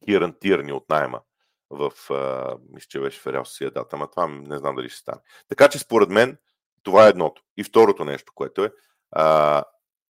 [0.05, 1.21] Киран Тирни от найема
[1.69, 5.21] в, а, мисля, че беше в Реал дата, ама това не знам дали ще стане.
[5.47, 6.37] Така че според мен
[6.83, 7.43] това е едното.
[7.57, 8.71] И второто нещо, което е,
[9.11, 9.63] а,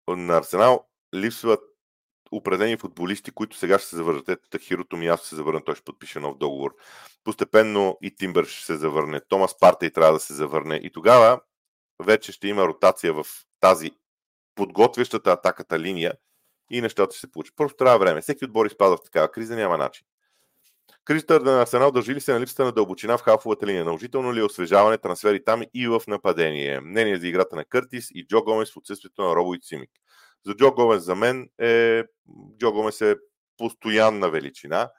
[0.07, 1.59] на Арсенал липсват
[2.31, 4.29] определени футболисти, които сега ще се завърнат.
[4.29, 6.75] Ето Тахиро Томиясо се завърне, той ще подпише нов договор.
[7.23, 10.75] Постепенно и Тимбър ще се завърне, Томас Парта и трябва да се завърне.
[10.83, 11.39] И тогава
[12.03, 13.25] вече ще има ротация в
[13.59, 13.91] тази
[14.55, 16.13] подготвящата атаката линия
[16.71, 17.55] и нещата ще се получат.
[17.55, 18.21] Просто трябва време.
[18.21, 20.05] Всеки отбор изпада в такава криза, няма начин.
[21.05, 23.85] Кризата на Арсенал дължи ли се на липсата на дълбочина в халфовата линия?
[23.85, 26.79] Наложително ли е освежаване, трансфери там и в нападение?
[26.79, 29.89] Мнение за играта на Къртис и Джо Гомес в отсъствието на Робо и Цимик.
[30.45, 32.03] За Джо Гомес за мен е...
[32.59, 33.15] Джо Гомес е
[33.57, 34.89] постоянна величина.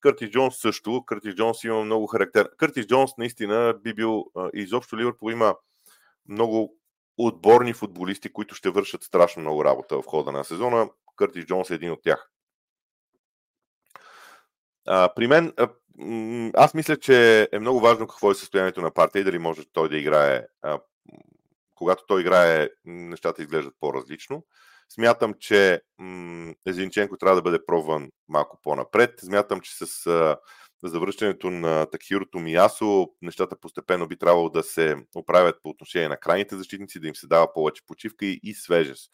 [0.00, 1.04] Къртис Джонс също.
[1.06, 2.50] Къртис Джонс има много характер.
[2.56, 4.24] Къртис Джонс наистина би бил...
[4.54, 5.54] Изобщо Ливърпул има
[6.28, 6.76] много
[7.16, 10.90] отборни футболисти, които ще вършат страшно много работа в хода на сезона.
[11.16, 12.30] Къртис Джонс е един от тях.
[14.92, 15.68] А, при мен, а,
[16.54, 19.88] аз мисля, че е много важно какво е състоянието на партия и дали може той
[19.88, 20.46] да играе.
[20.62, 20.80] А,
[21.74, 24.44] когато той играе, нещата изглеждат по-различно.
[24.88, 29.14] Смятам, че м- Зинченко трябва да бъде пробван малко по-напред.
[29.20, 30.36] Смятам, че с а,
[30.84, 36.56] завръщането на Такхиро Томиясо нещата постепенно би трябвало да се оправят по отношение на крайните
[36.56, 39.10] защитници, да им се дава повече почивка и, и свежест.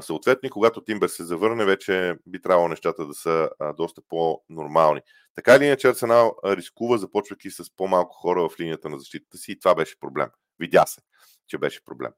[0.00, 5.00] Съответно, когато Тимбер се завърне, вече би трябвало нещата да са доста по-нормални.
[5.34, 9.58] Така или иначе, Арсенал рискува, започвайки с по-малко хора в линията на защитата си и
[9.58, 10.28] това беше проблем.
[10.58, 11.00] Видя се,
[11.46, 12.12] че беше проблем.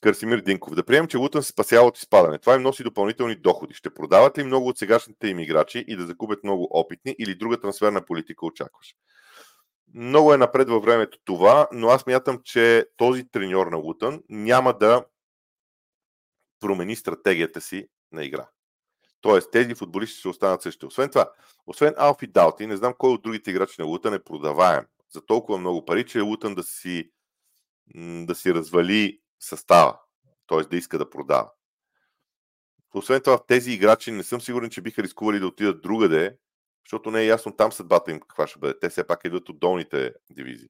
[0.00, 0.74] Красимир Динков.
[0.74, 2.38] Да приемем, че Лутън се спасява от изпадане.
[2.38, 3.74] Това им носи допълнителни доходи.
[3.74, 7.60] Ще продават ли много от сегашните им играчи и да закупят много опитни или друга
[7.60, 8.94] трансферна политика очакваш?
[9.94, 14.78] Много е напред във времето това, но аз мятам, че този треньор на Лутън няма
[14.78, 15.04] да
[16.60, 18.48] промени стратегията си на игра.
[19.20, 20.86] Тоест, тези футболисти ще останат същи.
[20.86, 21.30] Освен това,
[21.66, 25.58] освен Алфи Далти, не знам кой от другите играчи на Лутън е продаваем за толкова
[25.58, 27.10] много пари, че Лутън да си,
[27.96, 30.00] да си развали състава.
[30.46, 30.60] Т.е.
[30.60, 31.50] да иска да продава.
[32.94, 36.36] Освен това, тези играчи не съм сигурен, че биха рискували да отидат другаде,
[36.86, 38.78] защото не е ясно там съдбата им каква ще бъде.
[38.78, 40.68] Те все пак идват от долните дивизии.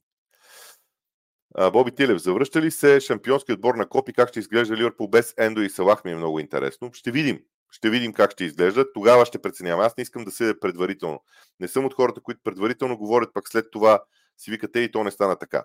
[1.72, 4.12] Боби Тилев, завръща ли се шампионски отбор на Копи?
[4.12, 6.92] Как ще изглежда Ливърпул без Ендо и Салах ми е много интересно.
[6.92, 7.40] Ще видим.
[7.70, 8.92] Ще видим как ще изглежда.
[8.92, 9.86] Тогава ще преценявам.
[9.86, 11.22] Аз не искам да седя предварително.
[11.60, 14.02] Не съм от хората, които предварително говорят, пак след това
[14.36, 15.64] си викате и то не стана така.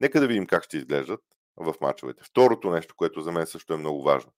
[0.00, 1.20] Нека да видим как ще изглеждат
[1.56, 2.24] в мачовете.
[2.24, 4.32] Второто нещо, което за мен също е много важно.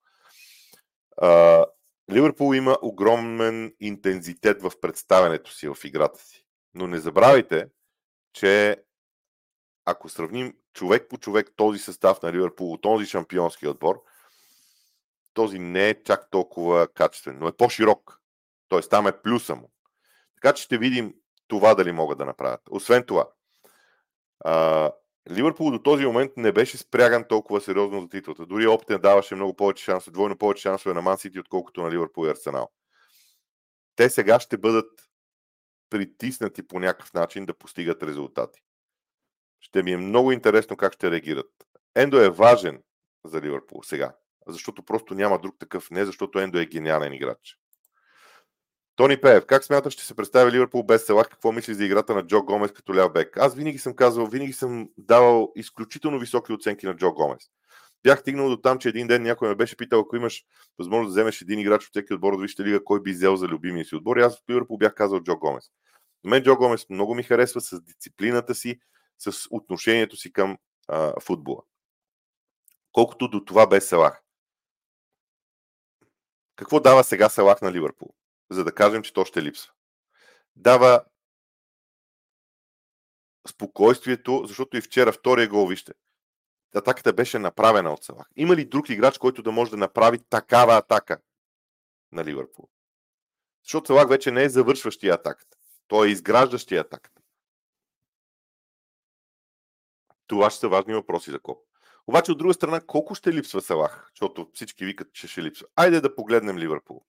[2.12, 6.44] Ливърпул има огромен интензитет в представянето си, в играта си.
[6.74, 7.66] Но не забравяйте,
[8.32, 8.76] че
[9.84, 14.02] ако сравним човек по човек този състав на Ливърпул, този шампионски отбор,
[15.34, 18.20] този не е чак толкова качествен, но е по-широк.
[18.68, 19.70] Тоест там е плюса му.
[20.34, 21.14] Така че ще видим
[21.46, 22.60] това дали могат да направят.
[22.70, 23.28] Освен това,
[25.30, 28.46] Ливърпул до този момент не беше спряган толкова сериозно за титлата.
[28.46, 32.26] Дори Оптен даваше много повече шансове, двойно повече шансове на Ман Сити, отколкото на Ливърпул
[32.26, 32.70] и Арсенал.
[33.96, 35.08] Те сега ще бъдат
[35.90, 38.63] притиснати по някакъв начин да постигат резултати.
[39.64, 41.50] Ще ми е много интересно как ще реагират.
[41.94, 42.82] Ендо е важен
[43.24, 44.14] за Ливърпул сега,
[44.46, 45.90] защото просто няма друг такъв.
[45.90, 47.58] Не защото Ендо е гениален играч.
[48.96, 51.28] Тони Пеев, как смяташ, ще се представи Ливърпул без Селах?
[51.28, 53.36] Какво мислиш за играта на Джо Гомес като ляв бек?
[53.36, 57.44] Аз винаги съм казвал, винаги съм давал изключително високи оценки на Джо Гомес.
[58.02, 60.44] Бях стигнал до там, че един ден някой ме беше питал, ако имаш
[60.78, 63.48] възможност да вземеш един играч от всеки отбор от Висшата лига, кой би взел за
[63.48, 64.16] любимия си отбор.
[64.16, 65.64] И аз в Ливърпул бях казал Джо Гомес.
[66.24, 68.78] На мен Джо Гомес много ми харесва с дисциплината си,
[69.18, 71.62] с отношението си към а, футбола.
[72.92, 74.22] Колкото до това без Салах.
[76.56, 78.14] Какво дава сега Салах на Ливърпул?
[78.50, 79.72] За да кажем, че то ще липсва.
[80.56, 81.04] Дава
[83.48, 85.92] спокойствието, защото и вчера втория гол, вижте,
[86.74, 88.26] атаката беше направена от Салах.
[88.36, 91.18] Има ли друг играч, който да може да направи такава атака
[92.12, 92.68] на Ливърпул?
[93.64, 95.56] Защото Салах вече не е завършващия атаката.
[95.88, 97.13] Той е изграждащия атаката.
[100.34, 101.58] Това ще са важни въпроси за Коп.
[102.06, 104.10] Обаче от друга страна, колко ще липсва Салах?
[104.14, 105.66] Защото всички викат, че ще липсва.
[105.76, 107.02] Айде да погледнем Ливърпул.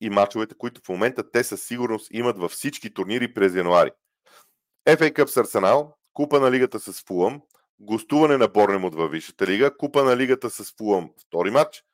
[0.00, 3.90] и мачовете, които в момента те със сигурност имат във всички турнири през януари.
[4.88, 7.42] FA Cup с Арсенал, Купа на лигата с Фулъм,
[7.80, 11.84] гостуване на Борнемот във Висшата лига, Купа на лигата с Фулъм втори матч,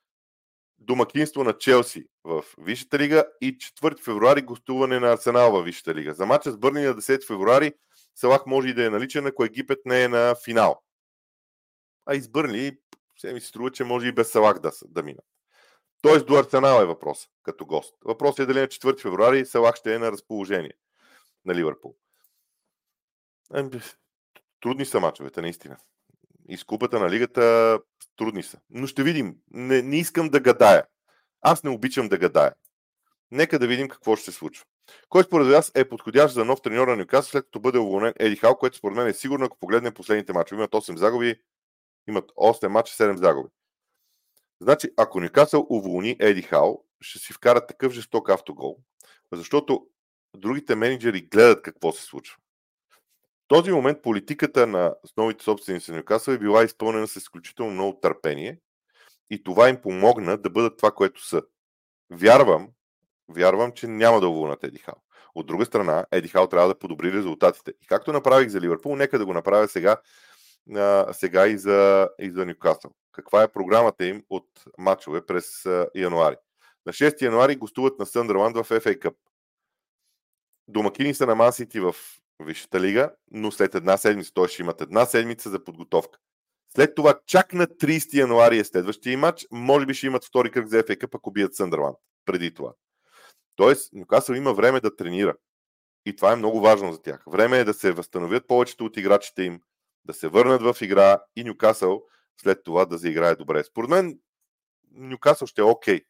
[0.79, 6.15] домакинство на Челси в Висшата лига и 4 февруари гостуване на Арсенал във Висшата лига.
[6.15, 7.73] За матча с Бърни на 10 февруари
[8.19, 10.83] Салах може и да е наличен, ако Египет не е на финал.
[12.07, 12.73] А избърни,
[13.19, 15.25] се ми се струва, че може и без Салах да, да минат.
[16.03, 17.95] Тоест до Арсенал е въпрос като гост.
[18.05, 20.73] Въпросът е дали на 4 февруари Салах ще е на разположение
[21.45, 21.97] на Ливърпул.
[23.51, 23.71] Ами,
[24.61, 25.77] трудни са мачовете, наистина.
[26.49, 27.79] Изкупата на лигата
[28.17, 28.61] трудни са.
[28.71, 29.37] Но ще видим.
[29.51, 30.87] Не, не искам да гадая.
[31.41, 32.55] Аз не обичам да гадая.
[33.31, 34.65] Нека да видим какво ще се случва.
[35.09, 38.37] Кой според вас е подходящ за нов треньор на Нюкасъл, след като бъде уволнен Еди
[38.37, 40.59] Хал, което според мен е сигурно, ако погледнем последните мачове.
[40.59, 41.41] Имат 8 загуби,
[42.09, 43.49] имат 8 мача, 7 загуби.
[44.61, 48.79] Значи, ако Нюкасъл уволни Еди Хал, ще си вкарат такъв жесток автогол,
[49.33, 49.87] защото
[50.37, 52.37] другите менеджери гледат какво се случва.
[53.45, 58.01] В този момент политиката на новите собственици на Нюкасъл е била изпълнена с изключително много
[58.01, 58.59] търпение
[59.31, 61.43] и това им помогна да бъдат това, което са.
[62.11, 62.69] Вярвам,
[63.29, 64.95] вярвам, че няма да уволнат Еди Хал.
[65.35, 67.73] От друга страна, Еди Хал трябва да подобри резултатите.
[67.83, 69.97] И както направих за Ливърпул, нека да го направя сега,
[70.77, 72.91] а, сега и за, и за Нюкасъл.
[73.13, 74.47] Каква е програмата им от
[74.79, 76.37] матчове през а, януари?
[76.87, 79.15] На 6 януари гостуват на Съндърланд в FA Cup.
[80.69, 81.95] Домакини са на Мансити в
[82.41, 84.49] Висшата лига, но след една седмица, т.е.
[84.49, 86.19] ще имат една седмица за подготовка.
[86.75, 90.69] След това, чак на 30 януари е следващия матч, може би ще имат втори кръг
[90.69, 92.73] за FA Cup, ако бият Съндърланд преди това.
[93.59, 95.37] Тоест, Нюкасъл има време да тренира.
[96.07, 97.25] И това е много важно за тях.
[97.27, 99.63] Време е да се възстановят повечето от играчите им,
[100.05, 102.03] да се върнат в игра и Нюкасъл
[102.41, 103.65] след това да заиграе добре.
[103.65, 104.19] Според мен
[104.91, 106.05] Нюкасъл ще е окей okay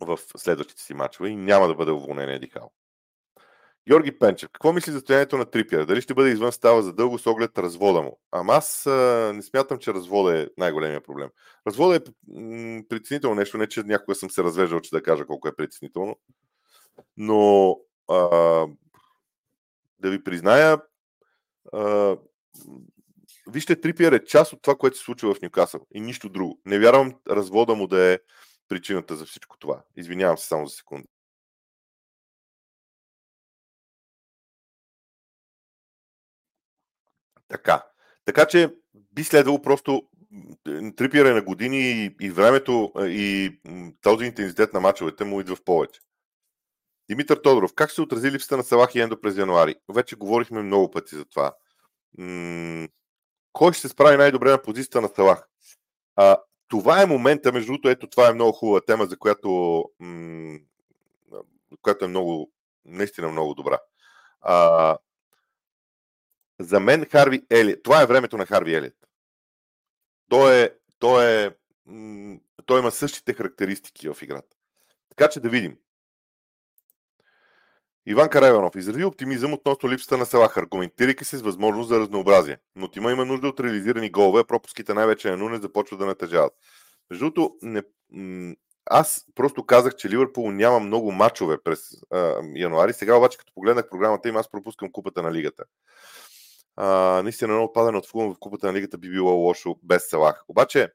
[0.00, 2.72] в следващите си матчове и няма да бъде уволнен Еди Хал.
[3.88, 5.86] Георги Пенчев, какво мисли за стоянието на Трипия?
[5.86, 8.18] Дали ще бъде извън става за дълго с оглед развода му?
[8.32, 11.28] Ама аз а, не смятам, че развода е най-големия проблем.
[11.66, 15.48] Развода е м- притеснително нещо, не че някога съм се развеждал, че да кажа колко
[15.48, 16.16] е притеснително.
[17.16, 17.76] Но
[18.08, 18.16] а,
[19.98, 20.78] да ви призная,
[21.72, 22.16] а,
[23.50, 26.60] вижте, Трипиер е част от това, което се случва в Нюкасъл и нищо друго.
[26.66, 28.18] Не вярвам развода му да е
[28.68, 29.82] причината за всичко това.
[29.96, 31.08] Извинявам се само за секунда.
[37.48, 37.84] Така.
[38.24, 40.02] Така че би следвало просто
[40.96, 43.52] трипиране на години и, и времето и
[44.02, 46.00] този интензитет на мачовете му идва в повече.
[47.08, 49.74] Димитър Тодоров, как се отрази липсата на Салах и Ендо през януари?
[49.88, 51.54] Вече говорихме много пъти за това.
[52.18, 52.88] М-
[53.52, 55.48] кой ще се справи най-добре на позицията на Салах?
[56.16, 56.36] А,
[56.68, 60.58] това е момента, между другото, ето това е много хубава тема, за която, м-
[61.82, 62.50] която е много,
[62.84, 63.78] наистина много добра.
[64.40, 64.96] А,
[66.60, 68.96] за мен Харви Елият, това е времето на Харви Елият.
[70.28, 71.50] Той, е, той, е,
[72.66, 74.56] той има същите характеристики в играта.
[75.08, 75.76] Така че да видим.
[78.06, 82.58] Иван Карайванов изрази оптимизъм относно липсата на Салах, аргументирайки се с възможност за разнообразие.
[82.76, 86.52] Но Тима има нужда от реализирани голове, пропуските най-вече на Нуне започват да натежават.
[87.10, 87.82] Между другото, не,
[88.86, 92.92] аз просто казах, че Ливърпул няма много мачове през а, януари.
[92.92, 95.64] Сега обаче, като погледнах програмата им, аз пропускам купата на лигата.
[97.22, 100.44] Наистина едно отпадане от Фулъм в купата на лигата би било лошо без Салах.
[100.48, 100.92] Обаче,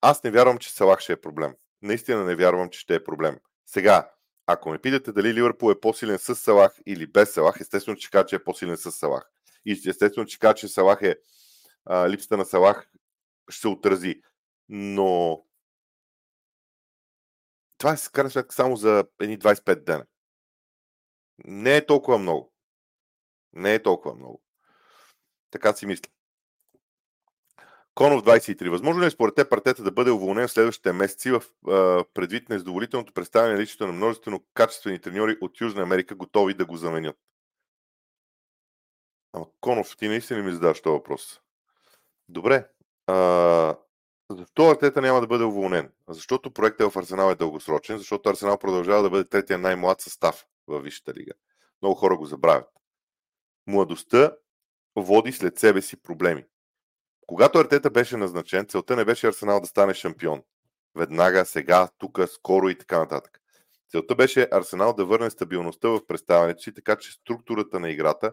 [0.00, 1.54] аз не вярвам, че Салах ще е проблем.
[1.82, 3.38] Наистина не вярвам, че ще е проблем.
[3.66, 4.10] Сега,
[4.46, 8.26] ако ме питате дали Ливърпул е по-силен с Салах или без Салах, естествено, че кажа,
[8.26, 9.30] че е по-силен с Салах.
[9.66, 11.16] И естествено, че кажа, че Салах е
[11.84, 12.88] а, липсата на Салах
[13.48, 14.20] ще се отрази.
[14.68, 15.42] Но
[17.78, 20.06] това е крайна сметка само за едни 25 дена.
[21.44, 22.52] Не е толкова много.
[23.52, 24.43] Не е толкова много.
[25.54, 26.08] Така си мисля.
[27.94, 28.70] Конов 23.
[28.70, 32.48] Възможно ли е според те партета да бъде уволнен в следващите месеци в а, предвид
[32.48, 37.16] на задоволителното представяне личното на множествено качествени треньори от Южна Америка, готови да го заменят?
[39.32, 41.40] Ама, Конов, ти наистина ми задаваш този въпрос.
[42.28, 42.68] Добре.
[43.06, 43.76] А,
[44.30, 45.92] защо Артета няма да бъде уволнен?
[46.08, 50.82] Защото проектът в Арсенал е дългосрочен, защото Арсенал продължава да бъде третия най-млад състав във
[50.82, 51.32] Висшата лига.
[51.82, 52.68] Много хора го забравят.
[53.66, 54.36] Младостта
[54.96, 56.44] води след себе си проблеми.
[57.26, 60.42] Когато Артета беше назначен, целта не беше Арсенал да стане шампион.
[60.96, 63.40] Веднага, сега, тук, скоро и така нататък.
[63.90, 68.32] Целта беше Арсенал да върне стабилността в представянето си, така че структурата на играта,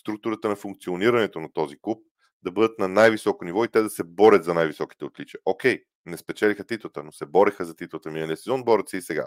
[0.00, 2.02] структурата на функционирането на този клуб
[2.42, 5.40] да бъдат на най-високо ниво и те да се борят за най-високите отличия.
[5.44, 9.26] Окей, Не спечелиха титлата, но се бореха за титлата миналия сезон, борят се и сега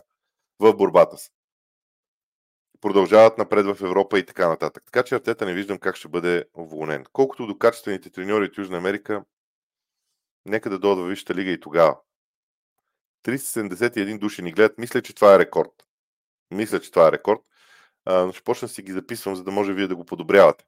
[0.60, 1.30] в борбата си.
[2.82, 4.84] Продължават напред в Европа и така нататък.
[4.86, 7.06] Така че Артета не виждам как ще бъде уволнен.
[7.14, 9.24] Колкото до качествените треньори от Южна Америка,
[10.46, 11.98] нека да дойдат във Висшата лига и тогава.
[13.24, 14.78] 371 души ни гледат.
[14.78, 15.72] Мисля, че това е рекорд.
[16.52, 17.40] Мисля, че това е рекорд.
[18.08, 20.66] но ще почна си ги записвам, за да може вие да го подобрявате.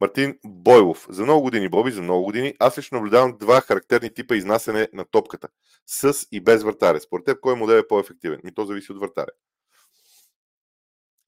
[0.00, 1.06] Мартин Бойлов.
[1.10, 5.04] За много години, Боби, за много години, аз лично наблюдавам два характерни типа изнасяне на
[5.04, 5.48] топката.
[5.86, 7.00] С и без вратаря.
[7.00, 8.40] Според теб, кой модел е по-ефективен?
[8.44, 9.30] Ми то зависи от вратаря.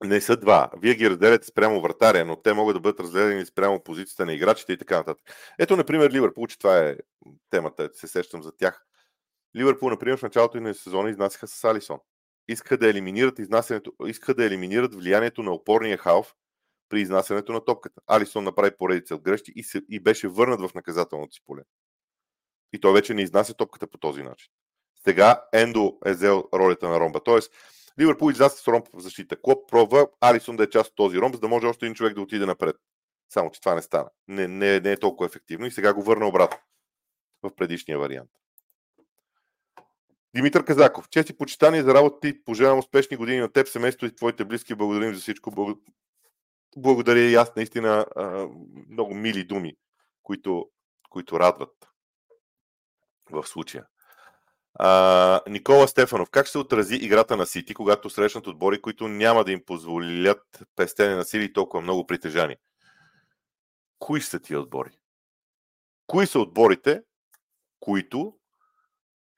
[0.04, 0.70] Не са два.
[0.76, 4.72] Вие ги разделяте спрямо вратаря, но те могат да бъдат разделени спрямо позицията на играчите
[4.72, 5.24] и така нататък.
[5.58, 6.96] Ето, например, Ливърпул, че това е
[7.50, 8.86] темата, се сещам за тях.
[9.56, 11.98] Ливърпул, например, в началото на сезона изнасяха с Алисон.
[12.48, 16.34] Искаха да елиминират изнасянето, искаха да елиминират влиянието на опорния халф
[16.88, 18.00] при изнасянето на топката.
[18.06, 21.62] Алисон направи поредица от грешки и, се, и беше върнат в наказателното си поле.
[22.72, 24.50] И той вече не изнася топката по този начин.
[25.04, 27.20] Сега Ендо е взел ролята на ромба.
[27.24, 27.52] Тоест,
[28.00, 29.40] Ливърпул изляза с ромб в защита.
[29.42, 32.14] Клоп пробва Алисон да е част от този ромб, за да може още един човек
[32.14, 32.76] да отиде напред.
[33.28, 34.10] Само, че това не стана.
[34.28, 36.58] Не, не, не е толкова ефективно и сега го върна обратно
[37.42, 38.30] в предишния вариант.
[40.34, 42.44] Димитър Казаков, чест и почитание за работа ти.
[42.44, 44.74] Пожелавам успешни години на теб, семейство и твоите близки.
[44.74, 45.76] Благодарим за всичко.
[46.76, 48.06] Благодаря и аз наистина
[48.88, 49.76] много мили думи,
[50.22, 50.70] които,
[51.10, 51.88] които радват
[53.30, 53.86] в случая.
[54.74, 59.52] А, Никола Стефанов, как се отрази играта на Сити, когато срещнат отбори, които няма да
[59.52, 62.56] им позволят пестене на сили и толкова много притежание?
[63.98, 64.90] Кои са тия отбори?
[66.06, 67.02] Кои са отборите,
[67.80, 68.34] които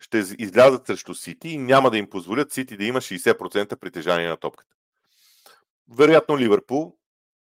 [0.01, 4.37] ще излязат срещу Сити и няма да им позволят Сити да има 60% притежание на
[4.37, 4.75] топката?
[5.89, 6.97] Вероятно Ливърпул,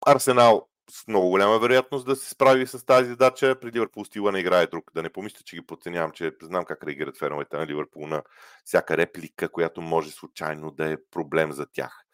[0.07, 3.61] Арсенал с много голяма вероятност да се справи с тази задача.
[3.61, 4.91] При Ливърпул стила не играе друг.
[4.95, 8.23] Да не помисля, че ги подценявам, че знам как реагират феновете на Ливърпул на
[8.65, 12.05] всяка реплика, която може случайно да е проблем за тях.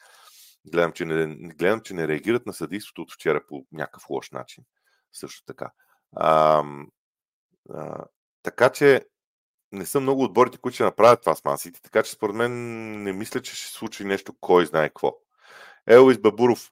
[0.66, 4.64] Гледам, че не, гледам, че не реагират на съдейството от вчера по някакъв лош начин.
[5.12, 5.70] Също така.
[6.16, 6.64] А,
[7.74, 8.04] а,
[8.42, 9.06] така че
[9.72, 12.52] не са много отборите, които ще направят това с Мансити, така че според мен
[13.02, 15.16] не мисля, че ще случи нещо, кой знае какво.
[15.86, 16.70] Елвис Бабуров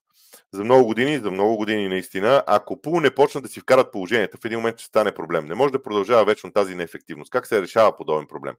[0.53, 4.37] за много години, за много години наистина, ако Пул не почнат да си вкарат положението,
[4.37, 5.47] в един момент ще стане проблем.
[5.47, 7.31] Не може да продължава вечно тази неефективност.
[7.31, 8.57] Как се решава подобен проблем?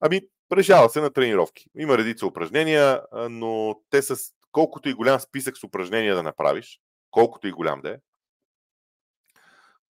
[0.00, 0.20] Ами,
[0.52, 1.66] решава се на тренировки.
[1.78, 4.16] Има редица упражнения, но те с
[4.52, 6.80] колкото и голям списък с упражнения да направиш,
[7.10, 7.96] колкото и голям да е,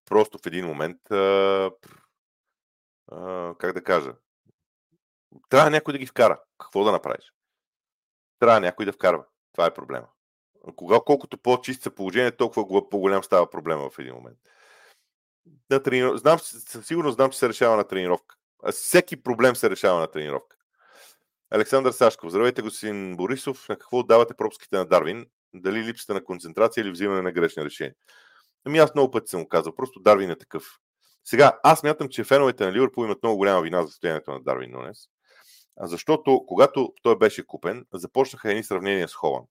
[0.05, 1.71] просто в един момент, а,
[3.13, 4.15] а, как да кажа,
[5.49, 6.41] трябва някой да ги вкара.
[6.59, 7.33] Какво да направиш?
[8.39, 9.25] Трябва някой да вкарва.
[9.53, 10.07] Това е проблема.
[10.77, 14.39] Кога, колкото по-чист са положение, толкова по-голям става проблема в един момент.
[15.71, 16.17] На трениров...
[16.17, 18.37] знам, със сигурност знам, че се решава на тренировка.
[18.73, 20.57] Всеки проблем се решава на тренировка.
[21.51, 23.69] Александър Сашков, здравейте господин Борисов.
[23.69, 25.27] На какво отдавате пропуските на Дарвин?
[25.55, 27.95] Дали липсата на концентрация или взимане на грешни решения?
[28.65, 29.75] Ами аз много пъти съм го казал.
[29.75, 30.79] Просто Дарвин е такъв.
[31.25, 34.71] Сега, аз мятам, че феновете на Ливърпул имат много голяма вина за състоянието на Дарвин
[34.71, 34.99] Нунес.
[35.81, 39.49] Защото когато той беше купен, започнаха едни сравнения с Холанд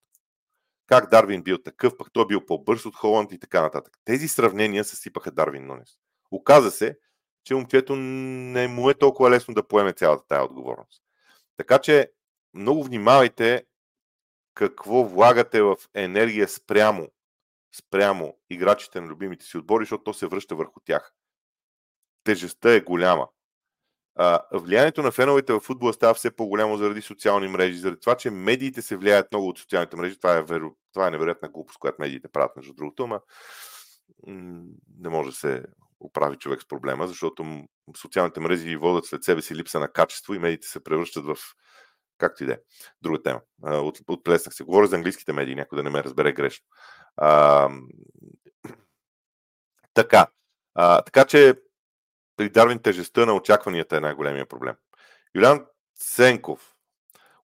[0.87, 3.97] как Дарвин бил такъв, пък той бил по-бърз от Холанд и така нататък.
[4.05, 5.89] Тези сравнения съсипаха Дарвин Нунес.
[6.31, 6.97] Оказа се,
[7.43, 11.03] че момчето не му е толкова лесно да поеме цялата тая отговорност.
[11.57, 12.11] Така че
[12.53, 13.65] много внимавайте
[14.53, 17.07] какво влагате в енергия спрямо,
[17.75, 21.13] спрямо играчите на любимите си отбори, защото то се връща върху тях.
[22.23, 23.27] Тежестта е голяма
[24.53, 28.81] влиянието на феновете в футбола става все по-голямо заради социални мрежи, заради това, че медиите
[28.81, 30.17] се влияят много от социалните мрежи.
[30.17, 33.19] Това е, веро, това е невероятна глупост, която медиите правят, между другото, ама
[34.99, 35.63] не може да се
[35.99, 37.63] оправи човек с проблема, защото
[37.97, 41.37] социалните мрежи водят след себе си липса на качество и медиите се превръщат в
[42.17, 42.57] както и да е.
[43.01, 43.41] Друга тема.
[43.63, 44.63] От, отплеснах се.
[44.63, 46.65] Говоря за английските медии, някой да не ме разбере грешно.
[47.17, 47.69] А,
[49.93, 50.27] така.
[50.75, 51.53] А, така че
[52.37, 54.75] при Дарвин тежестта на очакванията е най-големия проблем.
[55.35, 55.65] Юлян
[55.95, 56.73] Сенков.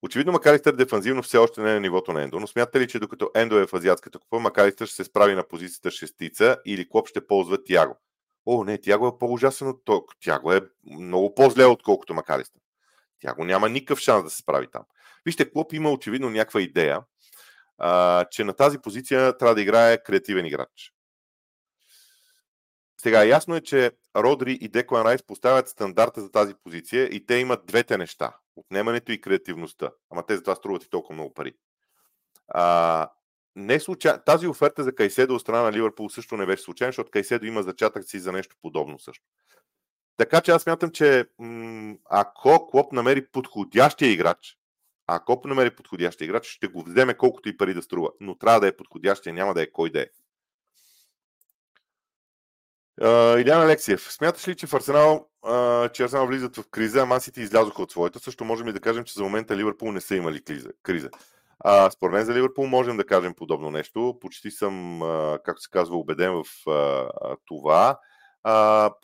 [0.01, 2.99] Очевидно Макалистър дефанзивно все още не е на нивото на Ендо, но смятате ли, че
[2.99, 7.07] докато Ендо е в азиатската купа, Макалистър ще се справи на позицията шестица или Клоп
[7.07, 7.97] ще ползва Тяго?
[8.45, 9.99] О, не, Тяго е по-ужасен от той.
[10.23, 12.61] Тяго е много по-зле, отколкото Макалистър.
[13.21, 14.83] Тяго няма никакъв шанс да се справи там.
[15.25, 17.01] Вижте, Клоп има очевидно някаква идея,
[17.77, 20.92] а, че на тази позиция трябва да играе креативен играч.
[23.03, 27.35] Сега, ясно е, че Родри и Деклан Райс поставят стандарта за тази позиция и те
[27.35, 28.37] имат двете неща.
[28.55, 29.91] Отнемането и креативността.
[30.09, 31.53] Ама те за това струват и толкова много пари.
[32.47, 33.09] А,
[33.55, 34.23] не случа...
[34.25, 37.63] Тази оферта за Кайседо от страна на Ливърпул също не беше случайна, защото Кайседо има
[37.63, 39.25] зачатък си за нещо подобно също.
[40.17, 44.57] Така че аз смятам, че м- ако Клоп намери подходящия играч,
[45.07, 48.11] ако намери подходящия играч, ще го вземе колкото и пари да струва.
[48.19, 50.07] Но трябва да е подходящия, няма да е кой да е.
[53.01, 57.41] Илян Алексиев, смяташ ли, че в Арсенал, uh, че Арсенал влизат в криза, а Масите
[57.41, 58.19] излязоха от своята?
[58.19, 60.41] Също можем и да кажем, че за момента Ливърпул не са имали
[60.83, 61.09] криза.
[61.65, 64.17] Uh, според мен за Ливърпул можем да кажем подобно нещо.
[64.21, 64.99] Почти съм,
[65.43, 66.45] както се казва, убеден в
[67.45, 67.99] това.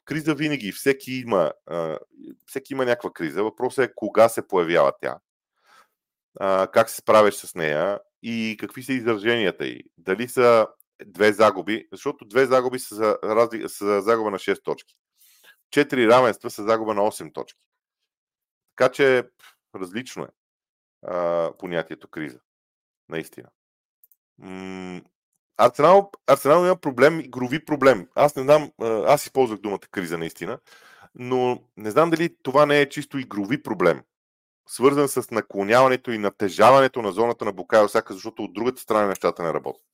[0.06, 1.52] Криза винаги, всеки има,
[2.46, 3.44] всеки има някаква криза.
[3.44, 5.18] Въпросът е кога се появява тя,
[6.72, 9.84] как се справяш с нея и какви са израженията й.
[9.98, 10.68] Дали са
[11.06, 13.70] две загуби, защото две загуби са, за, разли...
[13.70, 14.96] са за загуба на 6 точки.
[15.72, 17.60] Четири равенства са загуба на 8 точки.
[18.76, 19.30] Така че
[19.76, 20.30] различно е
[21.06, 22.40] а, понятието криза.
[23.10, 23.48] Наистина.
[25.58, 28.08] Арсенал, Арсенал има проблем, игрови проблем.
[28.16, 30.60] Аз не знам, аз използвах думата криза наистина,
[31.16, 34.02] но не знам дали това не е чисто игрови проблем,
[34.68, 39.44] свързан с наклоняването и натежаването на зоната на Букайо Сака, защото от другата страна нещата
[39.44, 39.89] не работят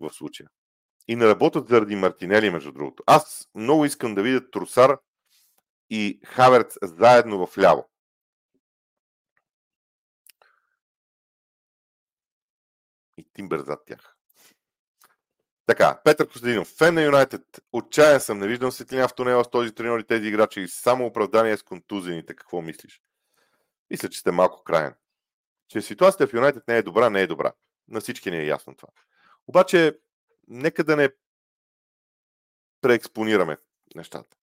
[0.00, 0.48] в случая.
[1.08, 3.02] И не работят заради Мартинели, между другото.
[3.06, 4.98] Аз много искам да видя Трусар
[5.90, 7.88] и Хаверц заедно в ляво.
[13.16, 14.16] И Тимбер зад тях.
[15.66, 16.68] Така, Петър Костадинов.
[16.68, 17.42] Фен на Юнайтед.
[17.72, 18.38] Отчаян съм.
[18.38, 20.68] Не виждам светлина в тунела с този треньор и тези играчи.
[20.68, 22.36] Само оправдание с контузените.
[22.36, 23.02] Какво мислиш?
[23.90, 24.94] Мисля, че сте малко крайен.
[25.68, 27.52] Че ситуацията в Юнайтед не е добра, не е добра.
[27.88, 28.88] На всички не е ясно това.
[29.46, 29.98] Обаче,
[30.48, 31.08] нека да не
[32.80, 33.56] преекспонираме
[33.94, 34.36] нещата.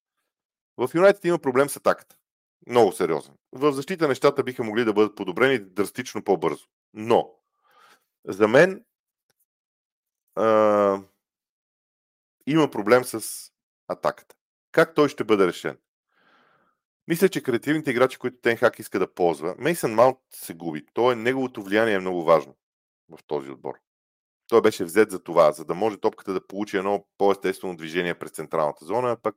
[0.77, 2.15] В Юнайтед има проблем с атаката.
[2.67, 3.33] Много сериозен.
[3.51, 6.67] В защита нещата биха могли да бъдат подобрени драстично по-бързо.
[6.93, 7.35] Но,
[8.25, 8.85] за мен
[10.35, 11.01] а,
[12.47, 13.49] има проблем с
[13.87, 14.35] атаката.
[14.71, 15.77] Как той ще бъде решен?
[17.07, 20.85] Мисля, че креативните играчи, които Тенхак иска да ползва, Мейсън Маунт се губи.
[20.93, 22.55] То е, неговото влияние е много важно
[23.09, 23.79] в този отбор.
[24.47, 28.31] Той беше взет за това, за да може топката да получи едно по-естествено движение през
[28.31, 29.35] централната зона, а пък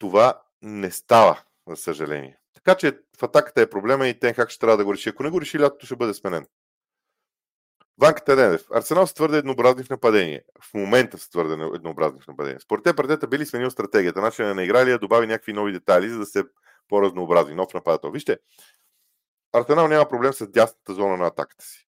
[0.00, 2.38] това не става, за съжаление.
[2.54, 5.08] Така че в атаката е проблема и Тенхак ще трябва да го реши.
[5.08, 6.46] Ако не го реши, лятото ще бъде сменен.
[7.98, 8.66] Ванка Теденев.
[8.74, 10.42] Арсенал са твърде еднообразни в нападение.
[10.62, 12.60] В момента са твърде еднообразни в нападение.
[12.60, 14.20] Според те, предета били сменил стратегията.
[14.20, 16.44] Начинът на играли добави някакви нови детайли, за да се
[16.88, 17.54] по-разнообразни.
[17.54, 18.10] Нов нападател.
[18.10, 18.38] Вижте,
[19.52, 21.88] Арсенал няма проблем с дясната зона на атаката си.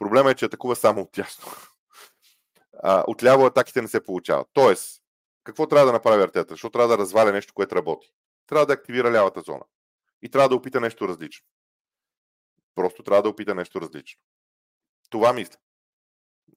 [0.00, 1.52] Проблема е, че атакува само от ясно.
[2.82, 4.48] А, отляво атаките не се получават.
[4.52, 5.02] Тоест,
[5.44, 6.54] какво трябва да направи Артета?
[6.54, 8.12] Защото трябва да разваля нещо, което работи.
[8.46, 9.64] Трябва да активира лявата зона.
[10.22, 11.46] И трябва да опита нещо различно.
[12.74, 14.20] Просто трябва да опита нещо различно.
[15.10, 15.56] Това мисля.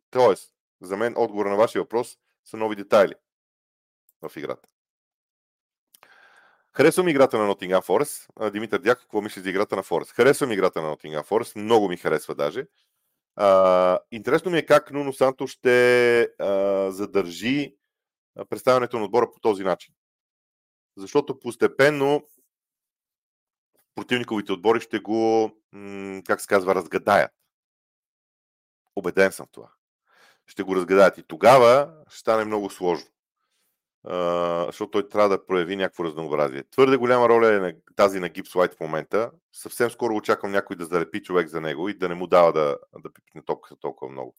[0.09, 3.13] Тоест, за мен отговор на вашия въпрос са нови детайли
[4.21, 4.69] в играта.
[6.73, 8.51] Харесвам играта на Nottingham Forest.
[8.51, 10.11] Димитър Дяк, какво мислиш за играта на Форест?
[10.11, 11.55] Харесвам играта на Nottingham Forest.
[11.55, 12.65] Много ми харесва даже.
[13.35, 17.75] А, интересно ми е как Нуно Санто ще а, задържи
[18.49, 19.93] представянето на отбора по този начин.
[20.97, 22.27] Защото постепенно
[23.95, 25.51] противниковите отбори ще го,
[26.25, 27.31] как се казва, разгадаят.
[28.95, 29.71] Обеден съм в това.
[30.47, 33.12] Ще го разгадаят и тогава ще стане много сложно
[34.65, 36.63] защото той трябва да прояви някакво разнообразие.
[36.63, 39.31] Твърде голяма роля е на, тази на Гипс Лайт в момента.
[39.53, 42.77] Съвсем скоро очаквам някой да залепи човек за него и да не му дава да,
[42.99, 44.35] да пипне топката толкова много.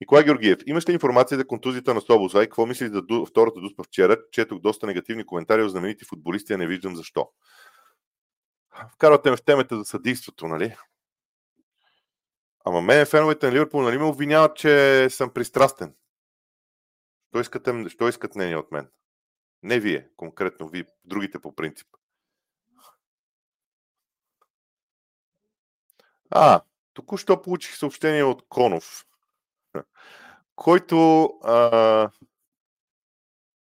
[0.00, 2.46] Николай Георгиев, имаш ли информация за контузията на Слобозай?
[2.46, 4.16] Какво мислиш за втората дуспа вчера?
[4.32, 7.28] Четох доста негативни коментари от знаменити футболисти, а не виждам защо.
[8.94, 10.76] Вкарвате в темата за съдейството, нали?
[12.64, 15.94] Ама мен феновете на Ливърпул нали ме обвиняват, че съм пристрастен.
[17.30, 18.88] Що искате, що искат мнение от мен?
[19.62, 21.86] Не вие, конкретно вие, другите по принцип.
[26.30, 26.60] А,
[26.92, 29.06] току-що получих съобщение от Конов,
[30.54, 32.10] който, а,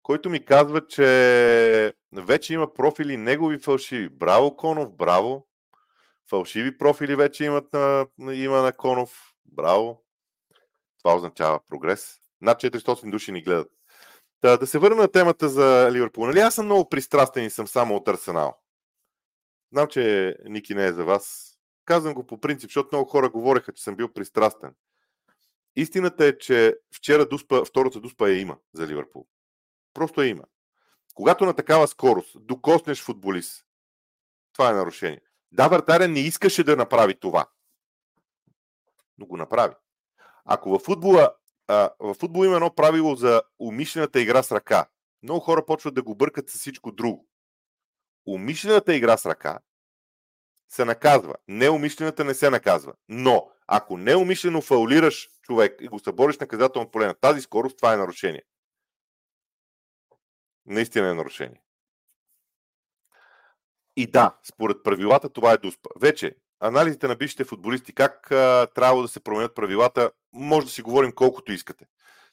[0.02, 4.10] който ми казва, че вече има профили негови фалшиви.
[4.10, 5.48] Браво, Конов, браво!
[6.30, 9.34] Фалшиви профили вече имат на, има на Конов.
[9.46, 10.04] Браво!
[10.98, 12.19] Това означава прогрес.
[12.42, 13.72] Над 400 души ни гледат.
[14.42, 16.26] Да, да се върна на темата за Ливърпул.
[16.26, 18.58] Нали аз съм много пристрастен и съм само от Арсенал.
[19.72, 21.56] Знам, че Ники не е за вас.
[21.86, 24.76] Казвам го по принцип, защото много хора говореха, че съм бил пристрастен.
[25.76, 29.28] Истината е, че вчера дуспа, втората дуспа я има за Ливърпул.
[29.94, 30.44] Просто я има.
[31.14, 33.66] Когато на такава скорост докоснеш футболист,
[34.54, 35.22] това е нарушение.
[35.52, 37.48] Да, вратаря не искаше да направи това.
[39.18, 39.76] Но го направи.
[40.46, 41.36] Ако във футбола
[42.00, 44.90] в футбол има едно правило за умишлената игра с ръка.
[45.24, 47.28] много хора почват да го бъркат с всичко друго.
[48.28, 49.60] Умишлената игра с ръка
[50.70, 51.36] се наказва.
[51.48, 52.94] Неумишлената не се наказва.
[53.10, 57.98] Но, ако неумишлено фаулираш човек и го събориш наказателно поле на тази скорост, това е
[57.98, 58.44] нарушение.
[60.66, 61.62] Наистина е нарушение.
[63.96, 65.90] И да, според правилата това е дуспа.
[66.00, 68.28] Вече, анализите на бившите футболисти, как
[68.76, 71.86] трябва да се променят правилата, може да си говорим колкото искате.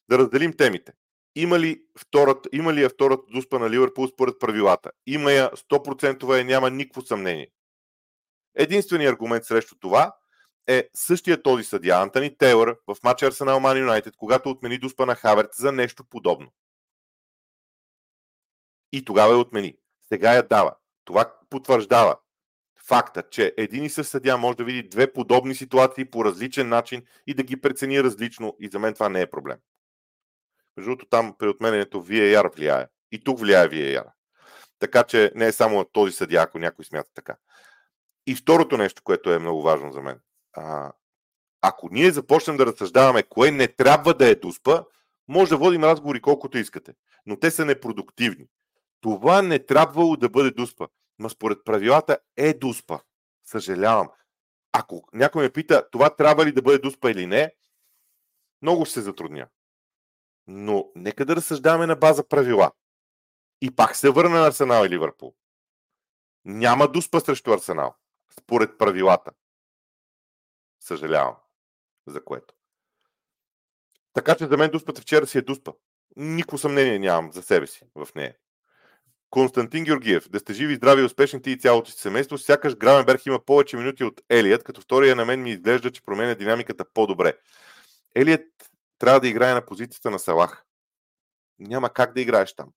[0.08, 0.92] Да разделим темите.
[1.36, 4.90] Има ли, втората, има ли е втората дуспа на Ливърпул според правилата?
[5.06, 7.48] Има я 100% е, няма никакво съмнение.
[8.54, 10.16] Единственият аргумент срещу това
[10.66, 15.14] е същия този съдия Антони Тейлър в матча Арсенал Ман Юнайтед, когато отмени дуспа на
[15.14, 16.52] Хаверт за нещо подобно.
[18.92, 19.76] И тогава я отмени.
[20.08, 20.76] Сега я дава.
[21.04, 22.16] Това потвърждава
[22.88, 27.02] факта, че един и същ съдя може да види две подобни ситуации по различен начин
[27.26, 28.56] и да ги прецени различно.
[28.60, 29.56] И за мен това не е проблем.
[30.76, 32.86] Между другото, там при отменянето VAR влияе.
[33.12, 34.04] И тук влияе VAR.
[34.78, 37.36] Така че не е само този съдя, ако някой смята така.
[38.26, 40.20] И второто нещо, което е много важно за мен.
[40.52, 40.92] А,
[41.62, 44.84] ако ние започнем да разсъждаваме кое не трябва да е дуспа,
[45.28, 46.94] може да водим разговори колкото искате.
[47.26, 48.46] Но те са непродуктивни.
[49.00, 50.86] Това не трябвало да бъде дуспа.
[51.18, 53.00] Но според правилата е дуспа.
[53.44, 54.08] Съжалявам.
[54.72, 57.54] Ако някой ме пита това трябва ли да бъде дуспа или не,
[58.62, 59.48] много се затрудня.
[60.46, 62.72] Но нека да разсъждаваме на база правила.
[63.60, 65.34] И пак се върна на Арсенал и Ливърпул.
[66.44, 67.94] Няма дуспа срещу Арсенал.
[68.40, 69.30] Според правилата.
[70.80, 71.36] Съжалявам.
[72.06, 72.54] За което.
[74.12, 75.72] Така че за мен дуспата вчера си е дуспа.
[76.16, 78.36] Никакво съмнение нямам за себе си в нея.
[79.30, 80.28] Константин Георгиев.
[80.28, 82.38] Да сте живи, здрави успешни ти и цялото си семейство.
[82.38, 86.34] Сякаш Граменберг има повече минути от Елият, като втория на мен ми изглежда, че променя
[86.34, 87.38] динамиката по-добре.
[88.14, 88.46] Елият
[88.98, 90.64] трябва да играе на позицията на Салах.
[91.58, 92.72] Няма как да играеш там.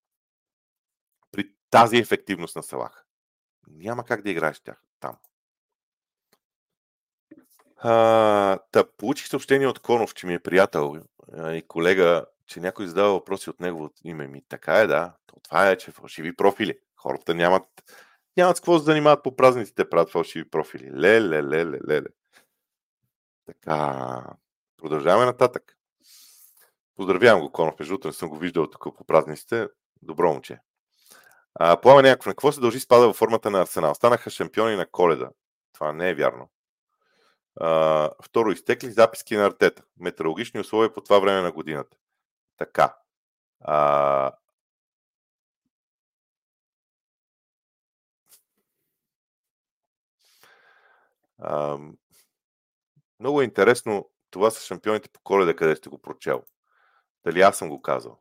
[1.32, 3.06] При тази ефективност на Салах.
[3.68, 5.18] Няма как да играеш тях там.
[7.78, 11.02] А, та, получих съобщение от Конов, че ми е приятел
[11.38, 14.44] и колега, че някой задава въпроси от негово име ми.
[14.50, 15.14] Така е, да.
[15.44, 16.80] Това е, че фалшиви профили.
[16.96, 17.64] Хората нямат,
[18.38, 20.92] нямат с какво да занимават по празниците, правят фалшиви профили.
[20.92, 22.08] Леле, леле, леле.
[23.46, 24.24] Така,
[24.78, 25.78] продължаваме нататък.
[26.96, 29.68] Поздравявам го, Конов, между не съм го виждал тук по празниците.
[30.02, 30.60] Добро момче.
[31.82, 32.30] Плава някакво.
[32.30, 33.96] На какво се дължи спада във формата на Арсенал?
[33.96, 35.30] Станаха шампиони на коледа.
[35.74, 36.50] Това не е вярно.
[37.56, 39.84] А, второ, изтекли записки на артета.
[40.00, 41.98] Метеорологични условия по това време на годината.
[42.60, 42.96] Така.
[43.62, 44.32] А,
[51.38, 51.78] а,
[53.20, 56.44] много е интересно това са шампионите по коледа, къде сте го прочел.
[57.26, 58.20] Дали аз съм го казал?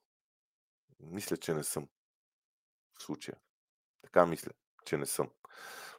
[1.00, 1.88] Мисля, че не съм.
[2.98, 3.36] В случая.
[4.02, 4.50] Така мисля,
[4.84, 5.30] че не съм.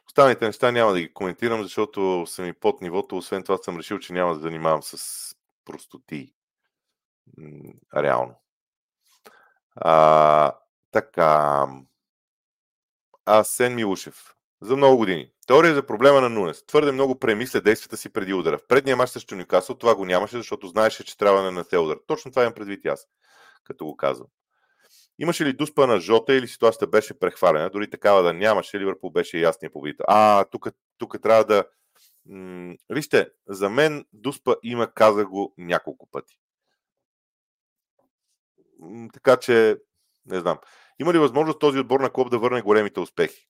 [0.06, 3.16] Останалите неща няма да ги коментирам, защото съм и под нивото.
[3.16, 5.34] Освен това съм решил, че няма да занимавам с
[5.64, 6.34] простоти.
[7.96, 8.34] Реално.
[9.76, 10.52] А,
[10.92, 11.66] така.
[13.26, 14.34] Асен Милушев.
[14.62, 15.30] За много години.
[15.46, 16.66] Теория за проблема на Нунес.
[16.66, 18.58] Твърде много премисля действията си преди удара.
[18.58, 21.98] В предния мач срещу Нюкасъл това го нямаше, защото знаеше, че трябва да нанесе удар.
[22.06, 23.06] Точно това имам предвид аз,
[23.64, 24.28] като го казвам.
[25.18, 27.70] Имаше ли дуспа на Жота или ситуацията беше прехвалена?
[27.70, 30.04] Дори такава да нямаше, Ливърпул беше ясния победител.
[30.08, 30.68] А, тук,
[30.98, 31.64] тук трябва да...
[32.26, 36.39] М- вижте, за мен дуспа има, каза го няколко пъти.
[39.12, 39.76] Така че,
[40.26, 40.58] не знам.
[40.98, 43.48] Има ли възможност този отбор на клуб да върне големите успехи?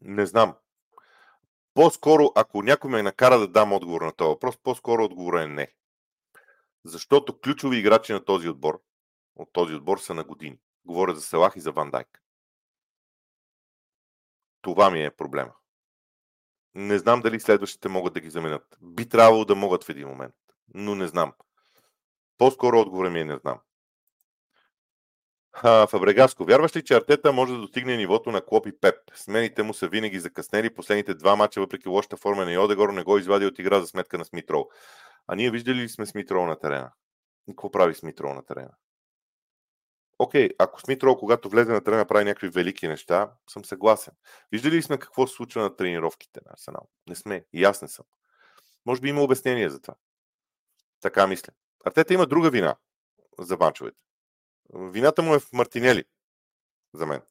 [0.00, 0.56] Не знам.
[1.74, 5.72] По-скоро, ако някой ме накара да дам отговор на този въпрос, по-скоро отговор е не.
[6.84, 8.82] Защото ключови играчи на този отбор,
[9.36, 10.58] от този отбор са на години.
[10.84, 12.22] Говоря за Селах и за Ван Дайк.
[14.60, 15.52] Това ми е проблема.
[16.74, 18.78] Не знам дали следващите могат да ги заменят.
[18.80, 20.34] Би трябвало да могат в един момент,
[20.74, 21.32] но не знам.
[22.38, 23.60] По-скоро отговора ми е не знам.
[25.62, 28.94] Фабрегаско, вярваш ли, че Артета може да достигне нивото на Клоп и Пеп?
[29.14, 30.74] Смените му са винаги закъснели.
[30.74, 34.18] Последните два мача, въпреки лошата форма на Йодегор, не го извади от игра за сметка
[34.18, 34.68] на Смитрол.
[35.26, 36.92] А ние виждали ли сме Смитрол на терена?
[37.48, 38.74] И какво прави Смитрол на терена?
[40.18, 44.14] Окей, ако Смитрол, когато влезе на терена, прави някакви велики неща, съм съгласен.
[44.52, 46.88] Виждали ли сме какво се случва на тренировките на Арсенал?
[47.08, 47.44] Не сме.
[47.52, 48.04] И аз не съм.
[48.86, 49.94] Може би има обяснение за това.
[51.00, 51.52] Така мисля.
[51.84, 52.76] Артета има друга вина
[53.38, 53.96] за банчовете.
[54.74, 56.04] Вината му е в Мартинели,
[56.94, 57.22] за мен.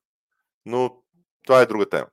[0.66, 1.04] Но
[1.46, 2.08] това е друга тема.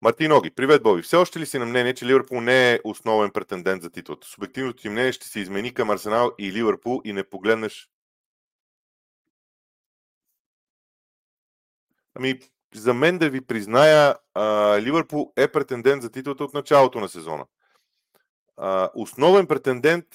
[0.00, 1.02] Мартин Оги, привет, Боби.
[1.02, 4.26] Все още ли си на мнение, че Ливърпул не е основен претендент за титлата?
[4.26, 7.90] Субективното ти мнение ще се измени към Арсенал и Ливърпул и не погледнеш...
[12.14, 12.40] Ами,
[12.74, 14.16] за мен да ви призная,
[14.80, 17.46] Ливърпул е претендент за титлата от началото на сезона.
[18.94, 20.06] Основен претендент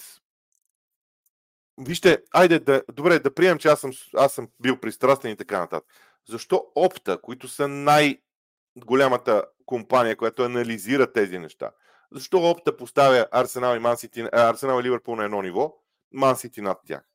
[1.79, 2.83] Вижте, айде да.
[2.93, 5.89] Добре, да приемем, че аз съм, аз съм бил пристрастен и така нататък.
[6.25, 11.71] Защо Опта, които са най-голямата компания, която анализира тези неща,
[12.11, 15.77] защо Опта поставя Арсенал и Мансити, Арсенал и Ливърпул на едно ниво,
[16.11, 17.09] Мансити над тях?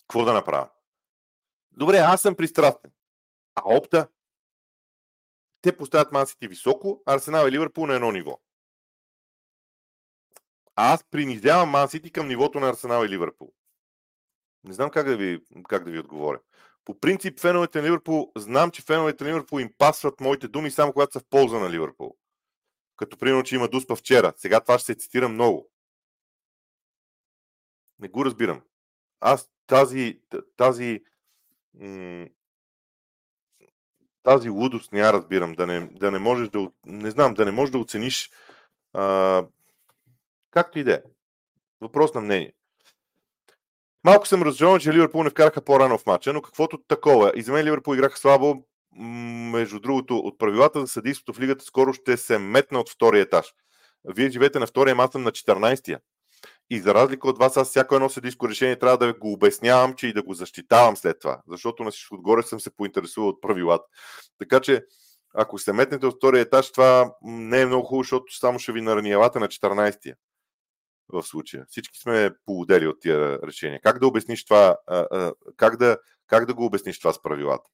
[0.00, 0.68] Какво да направя?
[1.72, 2.90] Добре, аз съм пристрастен.
[3.54, 4.08] А Опта?
[5.62, 8.40] Те поставят Мансити високо, Арсенал и Ливърпул на едно ниво.
[10.76, 13.52] Аз принизявам Мансити към нивото на Арсенал и Ливърпул.
[14.64, 16.40] Не знам как да ви, как да ви отговоря.
[16.84, 20.92] По принцип, феновете на Ливърпул, знам, че феновете на Ливърпул им пасват моите думи само
[20.92, 22.16] когато са в полза на Ливърпул.
[22.96, 24.32] Като примерно, че има Дуспа вчера.
[24.36, 25.70] Сега това ще се цитира много.
[27.98, 28.62] Не го разбирам.
[29.20, 30.20] Аз тази,
[30.56, 31.04] тази,
[34.22, 35.52] тази лудост не я разбирам.
[35.52, 38.30] Да не, да не можеш да, не знам, да не можеш да оцениш
[38.92, 39.46] а,
[40.54, 41.02] както и да е.
[41.80, 42.52] Въпрос на мнение.
[44.04, 47.32] Малко съм разжален, че Ливърпул не вкараха по-рано в матча, но каквото такова.
[47.34, 48.64] И за мен Ливърпул играха слабо.
[49.52, 53.46] Между другото, от правилата за съдейството в лигата скоро ще се метна от втория етаж.
[54.04, 56.00] Вие живеете на втория, аз съм на 14-я.
[56.70, 60.06] И за разлика от вас, аз всяко едно съдийско решение трябва да го обяснявам, че
[60.06, 61.42] и да го защитавам след това.
[61.48, 63.84] Защото на всичко отгоре съм се поинтересувал от правилата.
[64.38, 64.84] Така че,
[65.34, 68.80] ако се метнете от втория етаж, това не е много хубаво, защото само ще ви
[68.80, 70.16] нарани на 14-я
[71.08, 71.66] в случая.
[71.68, 73.80] Всички сме полудели от тия решения.
[73.82, 74.76] Как да обясниш това?
[75.56, 77.70] Как да, как да го обясниш това с правилата?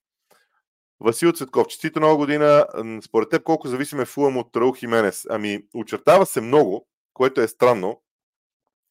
[1.00, 2.66] Васил Цветков, честита нова година.
[3.02, 5.26] Според теб колко зависиме Фулъм от Раул Хименес?
[5.30, 8.02] Ами, очертава се много, което е странно,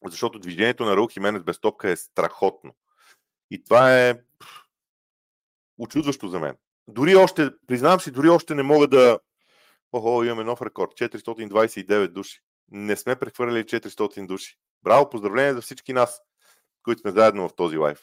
[0.06, 2.74] защото движението на Раул Хименес без топка е страхотно.
[3.50, 4.14] И това е
[5.78, 6.56] очудващо за мен.
[6.88, 9.18] Дори още, признавам си, дори още не мога да...
[9.92, 10.90] Охо, имаме нов рекорд.
[10.90, 12.40] 429 души.
[12.70, 14.58] Не сме прехвърляли 400 души.
[14.82, 16.22] Браво, поздравление за всички нас,
[16.82, 18.00] които сме заедно в този лайф.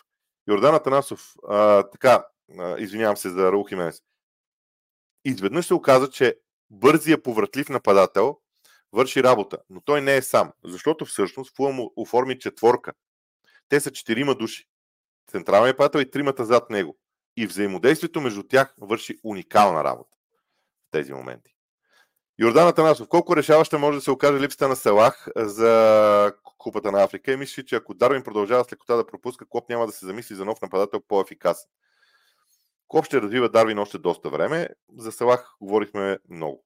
[0.47, 2.26] Йордан Атанасов, а, така,
[2.59, 4.01] а, извинявам се за Раул Хименес.
[5.26, 6.36] Изведнъж се оказа, че
[6.70, 8.38] бързия повратлив нападател
[8.93, 9.57] върши работа.
[9.70, 12.93] Но той не е сам, защото всъщност Фулъм оформи четворка.
[13.70, 14.68] Те са четирима души.
[15.32, 16.97] Централният пател и тримата зад него.
[17.38, 20.18] И взаимодействието между тях върши уникална работа
[20.88, 21.57] в тези моменти.
[22.39, 27.31] Йордан Атанасов, колко решаваща може да се окаже липсата на Салах за Купата на Африка
[27.31, 30.35] и мисли, че ако Дарвин продължава с лекота да пропуска, Клоп няма да се замисли
[30.35, 31.69] за нов нападател по-ефикасен.
[32.88, 34.69] Клоп ще развива Дарвин още доста време.
[34.97, 36.63] За Салах говорихме много.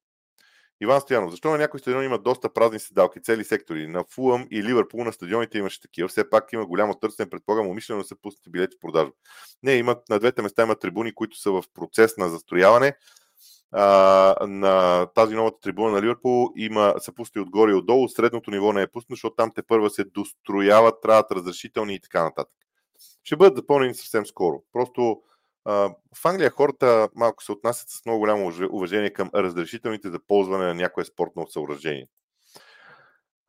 [0.82, 3.88] Иван Стоянов, защо на някои стадиони има доста празни седалки, цели сектори?
[3.88, 6.07] На Фулъм и Ливърпул на стадионите имаше такива.
[6.07, 9.11] Все пак има голямо търсене, предполагам, умишлено се пуснати билети в продажба.
[9.63, 12.95] Не, имат, на двете места има трибуни, които са в процес на застрояване.
[13.72, 18.09] А, на тази новата трибуна на Ливърпул има, са пусти отгоре и отдолу.
[18.09, 22.24] Средното ниво не е пуснато, защото там те първа се дострояват, трябват разрешителни и така
[22.24, 22.53] нататък.
[23.24, 24.63] Ще бъдат запълнени съвсем скоро.
[24.74, 25.22] Просто
[25.65, 30.74] в Англия хората малко се отнасят с много голямо уважение към разрешителните за ползване на
[30.74, 32.07] някое спортно съоръжение.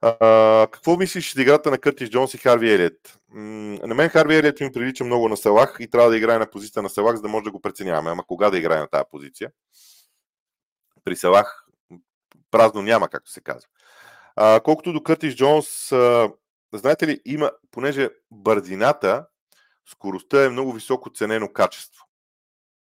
[0.00, 3.18] А, какво мислиш за играта на Къртис Джонс и Харви Елият?
[3.86, 6.82] На мен Харви Елият ми прилича много на Салах и трябва да играе на позиция
[6.82, 8.10] на Салах, за да може да го преценяваме.
[8.10, 9.50] Ама кога да играе на тази позиция?
[11.04, 11.66] При Салах
[12.50, 13.68] празно няма, както се казва.
[14.36, 16.32] А, колкото до Къртис Джонс, а,
[16.72, 19.26] знаете ли, има, понеже бързината
[19.86, 22.06] скоростта е много високо ценено качество.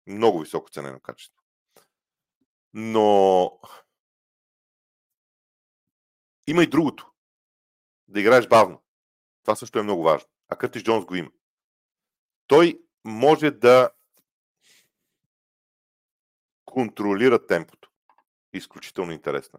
[0.07, 1.42] Много високо ценено качество.
[2.74, 3.50] Но
[6.46, 7.11] има и другото.
[8.09, 8.82] Да играеш бавно.
[9.42, 10.28] Това също е много важно.
[10.48, 11.30] А Къртис Джонс го има.
[12.46, 13.90] Той може да
[16.64, 17.86] контролира темпото.
[18.57, 19.59] Изключително интересно.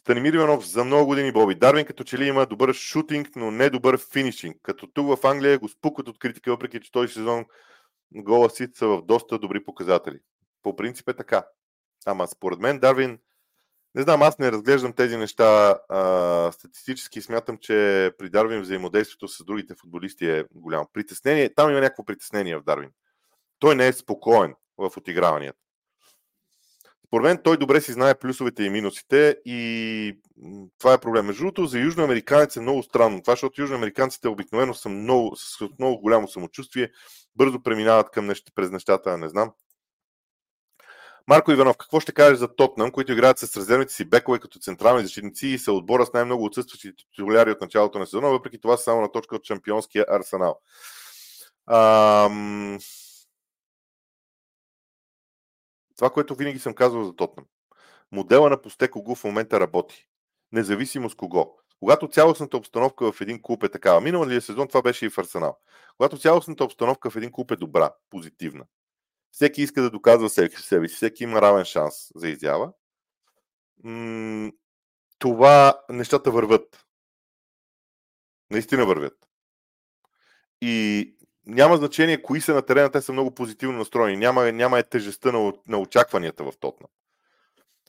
[0.00, 1.54] Станимир Иванов за много години Боби.
[1.54, 4.56] Дарвин като че ли има добър шутинг, но не добър финишинг.
[4.62, 7.44] Като тук в Англия го спукват от критика, въпреки че този сезон
[8.14, 10.18] гола сит са в доста добри показатели.
[10.62, 11.46] По принцип е така.
[12.06, 13.18] Ама според мен Дарвин,
[13.94, 17.22] не знам, аз не разглеждам тези неща а, статистически.
[17.22, 20.88] Смятам, че при Дарвин взаимодействието с другите футболисти е голямо.
[20.92, 22.90] Притеснение, там има някакво притеснение в Дарвин.
[23.58, 25.58] Той не е спокоен в отиграванията.
[27.06, 30.18] Според мен той добре си знае плюсовете и минусите и
[30.78, 31.26] това е проблем.
[31.26, 33.22] Между другото, за южноамериканец е много странно.
[33.22, 36.90] Това, защото южноамериканците обикновено са много, с много голямо самочувствие,
[37.36, 39.52] бързо преминават към неща, през нещата, не знам.
[41.28, 45.02] Марко Иванов, какво ще кажеш за Тотнам, които играят с резервните си бекове като централни
[45.02, 48.82] защитници и са отбора с най-много отсъстващи титуляри от началото на сезона, въпреки това са
[48.82, 50.60] само на точка от шампионския арсенал.
[51.66, 52.78] Ам...
[55.96, 57.46] Това, което винаги съм казвал за Тотнам.
[58.12, 60.08] Модела на Постекогу в момента работи.
[60.52, 61.56] Независимо с кого.
[61.80, 65.58] Когато цялостната обстановка в един клуб е такава, миналия сезон това беше и в Арсенал.
[65.96, 68.64] Когато цялостната обстановка в един клуб е добра, позитивна,
[69.32, 72.72] всеки иска да доказва себе си, всеки има равен шанс за изява,
[75.18, 76.86] това нещата върват.
[78.50, 79.28] Наистина вървят.
[80.60, 81.16] И
[81.46, 84.16] няма значение кои са на терена, те са много позитивно настроени.
[84.16, 86.88] Няма, няма е тежестта на, на очакванията в Тотнам.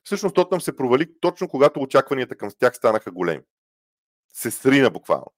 [0.03, 3.43] Всъщност Тотнам се провали точно когато очакванията към тях станаха големи.
[4.33, 5.33] Се срина буквално.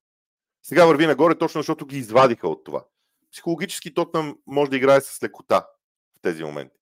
[0.64, 2.86] Сега върви нагоре точно защото ги извадиха от това.
[3.32, 5.68] Психологически Тотнам може да играе с лекота
[6.18, 6.80] в тези моменти.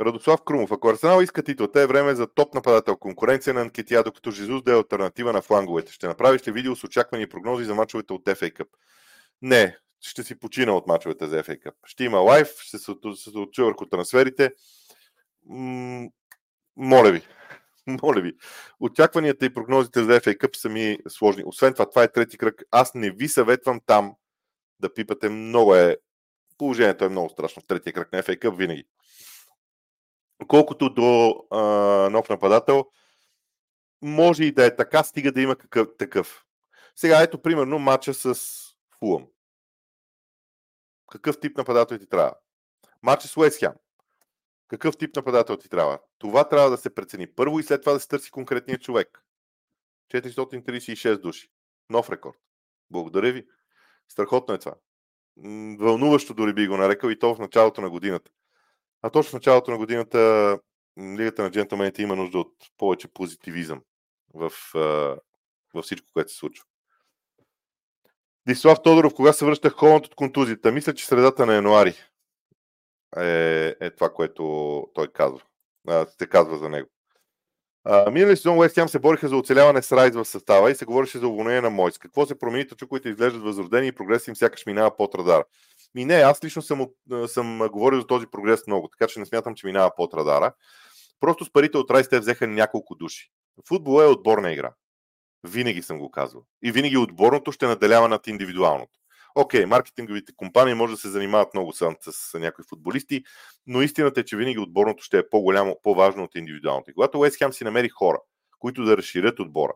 [0.00, 0.72] Радослав Крумов.
[0.72, 2.96] Ако Арсенал иска титул, те е време за топ нападател.
[2.96, 5.92] Конкуренция на Анкетия, докато Жизус да е альтернатива на фланговете.
[5.92, 8.66] Ще направиш ли видео с очаквани прогнози за мачовете от FA Cup?
[9.42, 11.72] Не, ще си почина от мачовете за FA Cup.
[11.84, 14.52] Ще има лайв, ще се, се отчува върху трансферите.
[15.46, 16.08] М-
[16.76, 17.22] моля ви,
[18.02, 18.32] моля ви.
[18.80, 21.42] Очакванията и прогнозите за FA Cup са ми сложни.
[21.46, 22.62] Освен това, това е трети кръг.
[22.70, 24.14] Аз не ви съветвам там
[24.80, 25.28] да пипате.
[25.28, 25.96] Много е
[26.60, 28.84] Положението е много страшно в третия кръг на FA Cup винаги.
[30.48, 31.58] Колкото до а,
[32.10, 32.84] нов нападател,
[34.02, 36.44] може и да е така, стига да има какъв, такъв.
[36.96, 38.34] Сега ето примерно матча с
[39.00, 39.26] Фулъм.
[41.12, 42.34] Какъв тип нападател ти трябва?
[43.02, 43.72] Матча с Уестхем.
[44.68, 45.98] Какъв тип нападател ти трябва?
[46.18, 49.24] Това трябва да се прецени първо и след това да се търси конкретния човек.
[50.12, 51.50] 436 души.
[51.90, 52.38] Нов рекорд.
[52.90, 53.46] Благодаря ви.
[54.08, 54.74] Страхотно е това
[55.78, 58.30] вълнуващо дори би го нарекал и то в началото на годината.
[59.02, 60.58] А точно в началото на годината
[60.98, 63.82] Лигата на джентълмените има нужда от повече позитивизъм
[64.34, 64.52] в,
[65.74, 66.64] във всичко, което се случва.
[68.48, 70.72] Дислав Тодоров, кога се връща Холанд от контузията?
[70.72, 71.94] Мисля, че средата на януари
[73.16, 75.40] е, е това, което той казва.
[75.88, 76.88] А, се казва за него.
[78.10, 81.18] Минали сезон Уест Хем се бориха за оцеляване с Райз в състава и се говореше
[81.18, 81.98] за уволнение на Мойс.
[81.98, 85.44] Какво се промени, точно които изглеждат възродени и прогрес им сякаш минава под радара?
[85.94, 86.86] Ми не, аз лично съм,
[87.26, 90.52] съм говорил за този прогрес много, така че не смятам, че минава под радара.
[91.20, 93.30] Просто с парите от Райс те взеха няколко души.
[93.68, 94.72] Футбол е отборна игра.
[95.44, 96.44] Винаги съм го казвал.
[96.62, 99.00] И винаги отборното ще наделява над индивидуалното.
[99.34, 103.24] Окей, okay, маркетинговите компании може да се занимават много с, с някои футболисти,
[103.66, 106.90] но истината е, че винаги отборното ще е по-голямо, по-важно от индивидуалното.
[106.90, 108.18] И когато Уест Хем си намери хора,
[108.58, 109.72] които да разширят отбора,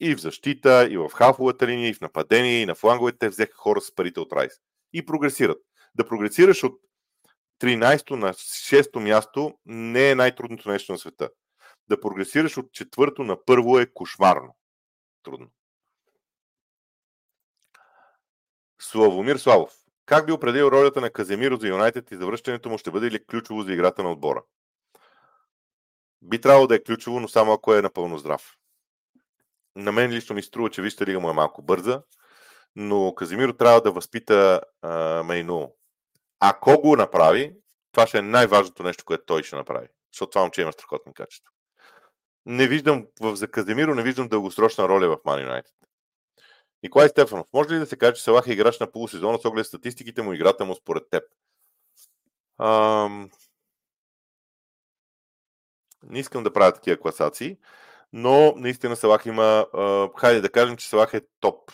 [0.00, 3.54] и в защита, и в хафовата линия, и в нападение, и на фланговете, те взеха
[3.54, 4.52] хора с парите от Райс.
[4.92, 5.58] И прогресират.
[5.94, 6.80] Да прогресираш от
[7.62, 11.30] 13 на 6 място не е най-трудното нещо на света.
[11.88, 14.56] Да прогресираш от четвърто на първо е кошмарно.
[15.22, 15.50] Трудно.
[18.80, 19.74] Славомир Славов.
[20.06, 23.62] Как би определил ролята на Каземиро за Юнайтед и завръщането му ще бъде ли ключово
[23.62, 24.42] за играта на отбора?
[26.22, 28.56] Би трябвало да е ключово, но само ако е напълно здрав.
[29.76, 32.02] На мен лично ми струва, че Вижте лига му е малко бърза,
[32.76, 35.76] но Каземиро трябва да възпита а, Мейно.
[36.40, 37.56] Ако го направи,
[37.92, 39.88] това ще е най-важното нещо, което той ще направи.
[40.12, 41.52] Защото това момче има страхотни качества.
[42.46, 45.74] Не виждам, за Каземиро не виждам дългосрочна роля в Ман Юнайтед.
[46.82, 49.66] Николай Стефанов, може ли да се каже, че Салах е играч на полусезона с оглед
[49.66, 51.24] статистиките му, играта му според теб?
[52.58, 53.30] Ам...
[56.02, 57.58] Не искам да правя такива класации,
[58.12, 61.72] но наистина Салах има, а, хайде да кажем, че Салах е топ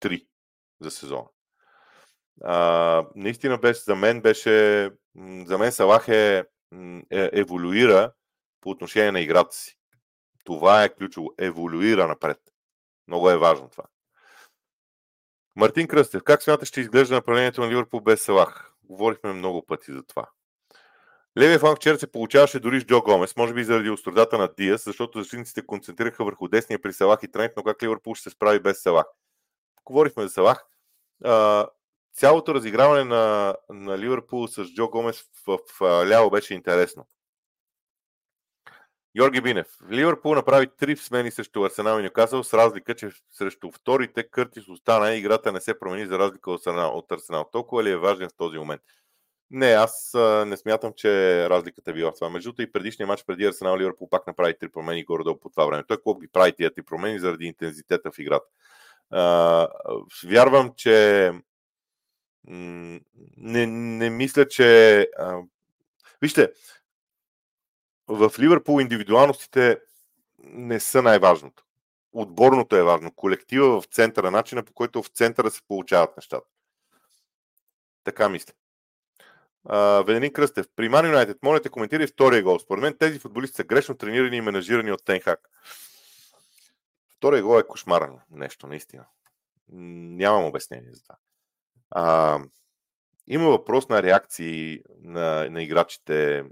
[0.00, 0.26] 3
[0.80, 1.28] за сезона.
[2.44, 4.90] А, наистина беше, за мен беше,
[5.46, 6.44] за мен Салах е,
[7.10, 8.12] е, еволюира
[8.60, 9.78] по отношение на играта си.
[10.44, 11.34] Това е ключово.
[11.38, 12.38] Еволюира напред.
[13.08, 13.84] Много е важно това.
[15.56, 18.72] Мартин Кръстев, как смяташ, ще изглежда направлението на Ливърпул без Салах?
[18.84, 20.28] Говорихме много пъти за това.
[21.38, 24.84] Левия фланг вчера се получаваше дори с Джо Гомес, може би заради остродата на Диас,
[24.84, 28.60] защото защитниците концентрираха върху десния при Салах и Трент, но как Ливърпул ще се справи
[28.60, 29.06] без Салах?
[29.84, 30.64] Говорихме за Салах.
[32.14, 37.06] Цялото разиграване на, на Ливърпул с Джо Гомес в, в, в ляво беше интересно.
[39.14, 39.66] Йорги Бинев.
[39.90, 45.14] Ливърпул направи три смени срещу Арсенал и Нюкасъл с разлика, че срещу вторите Къртис остана
[45.14, 46.98] и играта не се промени за разлика от Арсенал.
[46.98, 47.48] От Арсенал.
[47.52, 48.82] Толкова ли е важен в този момент?
[49.50, 50.12] Не, аз
[50.46, 51.10] не смятам, че
[51.50, 52.30] разликата е била в това.
[52.30, 55.66] Между другото и предишния матч преди Арсенал Ливърпул пак направи три промени горе-долу по това
[55.66, 55.84] време.
[55.88, 58.46] Той клуб ги прави тия три промени заради интензитета в играта.
[59.10, 59.68] А,
[60.24, 61.32] вярвам, че
[62.44, 65.38] не, не мисля, че а,
[66.22, 66.52] Вижте,
[68.08, 69.80] в Ливърпул индивидуалностите
[70.38, 71.64] не са най-важното.
[72.12, 73.12] Отборното е важно.
[73.12, 76.46] Колектива в центъра, начина по който в центъра се получават нещата.
[78.04, 78.52] Така мисля.
[80.06, 80.66] Венелин Кръстев.
[80.76, 82.58] При Ман Юнайтед, моля те коментирай втория гол.
[82.58, 85.50] Според мен тези футболисти са грешно тренирани и менажирани от Тенхак.
[87.16, 89.06] Втория гол е кошмарно нещо, наистина.
[89.68, 91.16] Нямам обяснение за това.
[91.90, 92.38] А,
[93.26, 96.44] има въпрос на реакции на, на играчите,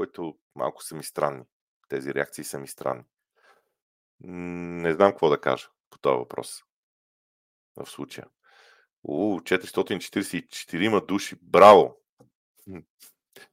[0.00, 1.42] които малко са ми странни.
[1.88, 3.02] Тези реакции са ми странни.
[4.20, 6.62] Не знам какво да кажа по този въпрос.
[7.76, 8.26] В случая.
[9.02, 11.36] У, 444 души.
[11.42, 11.96] Браво!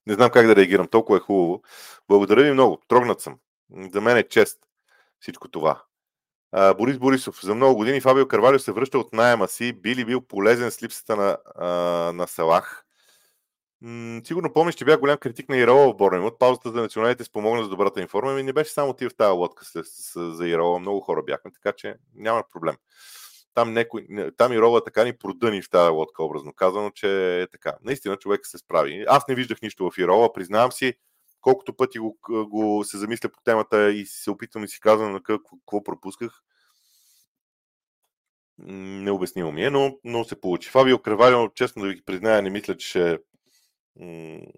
[0.05, 0.87] Не знам как да реагирам.
[0.87, 1.63] Толкова е хубаво.
[2.07, 2.81] Благодаря ви много.
[2.87, 3.39] Трогнат съм.
[3.93, 4.59] За мен е чест
[5.19, 5.83] всичко това.
[6.51, 7.41] А, Борис Борисов.
[7.43, 9.73] За много години Фабио Карвалио се връща от найема си.
[9.73, 11.67] Би ли бил полезен с липсата на, а,
[12.13, 12.86] на Салах?
[14.23, 16.39] Сигурно помниш, че бях голям критик на Ираола в Борнемот.
[16.39, 18.31] Паузата за националите спомогна за добрата информа.
[18.31, 20.79] Ами не беше само ти в тази лодка с, с, за Ираола.
[20.79, 22.75] Много хора бяхме, така че няма проблем.
[23.53, 24.07] Там, некой,
[24.37, 27.73] там Ирова така ни продъни в тази лодка, образно казано, че е така.
[27.83, 29.05] Наистина човек се справи.
[29.07, 30.93] Аз не виждах нищо в Ирова, признавам си
[31.41, 35.23] колкото пъти го, го се замисля по темата и се опитвам и си казвам на
[35.23, 36.41] какво, какво пропусках,
[38.57, 40.69] необяснимо ми е, но, но се получи.
[40.69, 43.19] Фабио Кревалио, честно да ви призная, не мисля, че ще
[43.99, 44.51] м-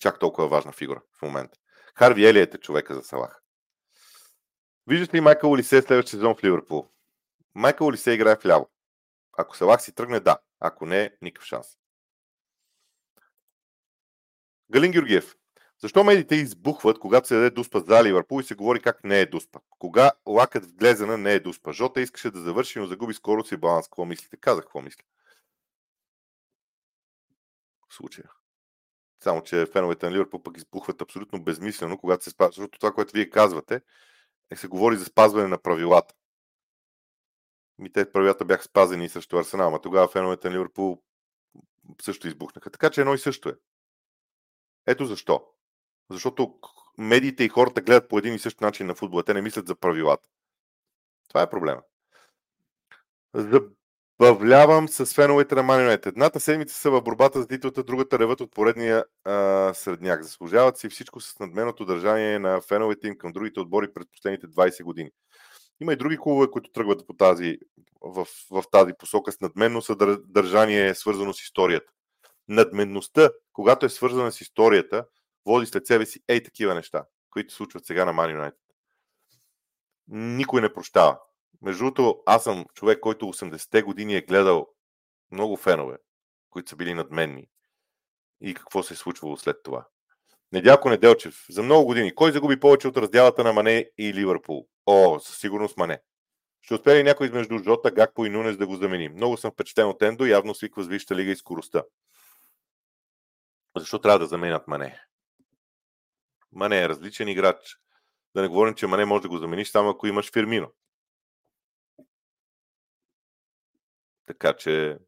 [0.00, 1.58] чак толкова важна фигура в момента.
[1.94, 3.42] Харви Елият е човека за Салах.
[4.86, 6.88] Виждате ли Майкъл Олисе следващия сезон в Ливърпул?
[7.54, 8.70] Майкъл Олисе играе в ляво.
[9.38, 10.38] Ако Салах си тръгне, да.
[10.60, 11.66] Ако не, никакъв шанс.
[14.70, 15.36] Галин Георгиев.
[15.78, 19.26] Защо медиите избухват, когато се даде дуспа за Ливърпул и се говори как не е
[19.26, 19.60] дуспа?
[19.78, 21.72] Кога лакът в глезена не е дуспа?
[21.72, 23.86] Жота искаше да завърши, но загуби скорост и баланс.
[23.86, 24.36] Какво мислите?
[24.36, 25.02] Казах какво мисля.
[27.96, 28.30] Случая.
[29.22, 32.50] Само, че феновете на Ливърпул пък избухват абсолютно безмислено, когато се спазва.
[32.50, 33.80] Защото това, което вие казвате,
[34.50, 36.14] е се говори за спазване на правилата.
[37.78, 41.02] Ми те правилата бяха спазени и срещу Арсенал, а тогава феновете на Ливърпул
[42.02, 42.70] също избухнаха.
[42.70, 43.56] Така че едно и също е.
[44.86, 45.46] Ето защо.
[46.10, 46.58] Защото
[46.98, 49.24] медиите и хората гледат по един и същ начин на футбола.
[49.24, 50.28] Те не мислят за правилата.
[51.28, 51.82] Това е проблема.
[54.20, 58.52] Забавлявам с феновете на Man Едната седмица са в борбата за титлата, другата ревът от
[58.52, 60.22] поредния а, средняк.
[60.22, 64.82] Заслужават си всичко с надменото държание на феновете им към другите отбори през последните 20
[64.82, 65.10] години.
[65.80, 67.58] Има и други клубове, които тръгват по тази,
[68.00, 71.92] в, в тази посока с надменно съдържание, свързано с историята.
[72.48, 75.04] Надменността, когато е свързана с историята,
[75.46, 78.56] води след себе си ей такива неща, които случват сега на Man United.
[80.08, 81.18] Никой не прощава.
[81.62, 84.68] Между другото, аз съм човек, който 80-те години е гледал
[85.32, 85.96] много фенове,
[86.50, 87.48] които са били надменни.
[88.40, 89.86] И какво се е случвало след това.
[90.52, 91.46] Недялко Неделчев.
[91.50, 92.14] За много години.
[92.14, 94.68] Кой загуби повече от разделата на Мане и Ливърпул?
[94.86, 96.00] О, със сигурност Мане.
[96.62, 99.08] Ще успее ли някой между Жота, Гакпо и Нунес да го замени?
[99.08, 101.82] Много съм впечатлен от Ендо, явно свиква с Висшата лига и скоростта.
[103.76, 105.00] Защо трябва да заменят Мане?
[106.52, 107.78] Мане е различен играч.
[108.34, 110.72] Да не говорим, че Мане може да го замениш само ако имаш Фирмино.
[114.26, 114.98] Така че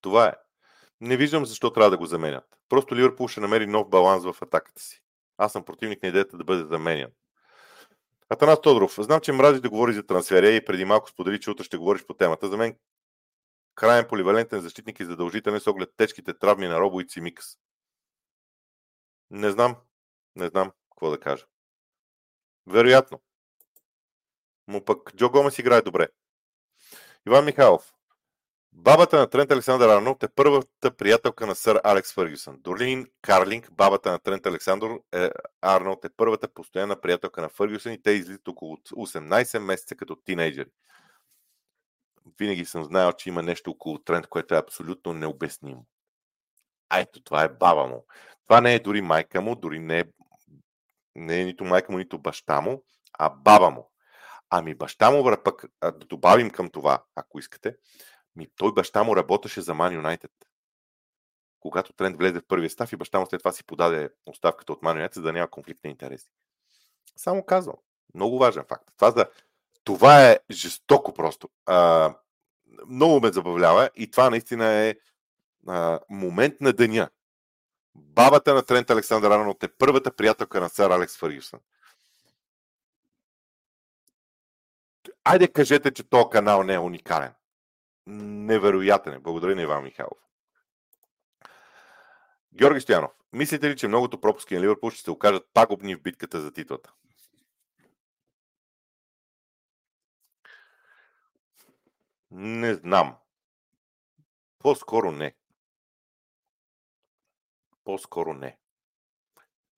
[0.00, 0.34] това е.
[1.00, 2.44] Не виждам защо трябва да го заменят.
[2.68, 5.02] Просто Ливърпул ще намери нов баланс в атаката си.
[5.36, 7.12] Аз съм противник на идеята да бъде заменен.
[8.30, 11.64] Атанас Тодоров, знам, че мрази да говори за трансферия и преди малко сподели, че утре
[11.64, 12.48] ще говориш по темата.
[12.48, 12.76] За мен
[13.74, 17.46] краен поливалентен защитник и задължителен с оглед тежките травми на Робо и Цимикс.
[19.30, 19.76] Не знам.
[20.36, 21.46] Не знам какво да кажа.
[22.66, 23.20] Вероятно.
[24.68, 26.08] Но пък Джо Гомес играе добре.
[27.26, 27.94] Иван Михайлов.
[28.80, 32.56] Бабата на Трент Александър Арнолд е първата приятелка на сър Алекс Фъргюсън.
[32.60, 35.30] Дорлин Карлинг, бабата на Трент Александър е,
[35.62, 40.68] Арнолд е първата постоянна приятелка на Фъргюсън и те излизат около 18 месеца като тинейджери.
[42.38, 45.86] Винаги съм знаел, че има нещо около Трент, което е абсолютно необяснимо.
[46.88, 48.04] А ето, това е баба му.
[48.46, 50.04] Това не е дори майка му, дори не е,
[51.14, 52.82] не е нито майка му, нито баща му,
[53.18, 53.90] а баба му.
[54.50, 57.76] Ами баща му, пък да добавим към това, ако искате,
[58.38, 60.30] ми, той баща му работеше за Man United.
[61.60, 64.80] Когато Трент влезе в първия став и баща му след това си подаде оставката от
[64.80, 66.28] Man United, за да няма конфликт на интереси.
[67.16, 67.76] Само казвам.
[68.14, 68.90] Много важен факт.
[68.96, 69.26] Това, за...
[69.84, 71.48] това е жестоко просто.
[71.66, 72.14] А,
[72.86, 74.94] много ме забавлява и това наистина е
[75.66, 77.08] а, момент на деня.
[77.94, 81.60] Бабата на Трент Александър Арнолд е първата приятелка на сър Алекс Фъргюсън.
[85.24, 87.34] Айде кажете, че този канал не е уникален
[88.08, 89.18] невероятен е.
[89.18, 90.18] Благодаря на Иван Михайлов.
[92.54, 93.12] Георги Стоянов.
[93.32, 96.92] Мислите ли, че многото пропуски на Ливърпул ще се окажат пагубни в битката за титлата?
[102.30, 103.16] Не знам.
[104.58, 105.34] По-скоро не.
[107.84, 108.58] По-скоро не.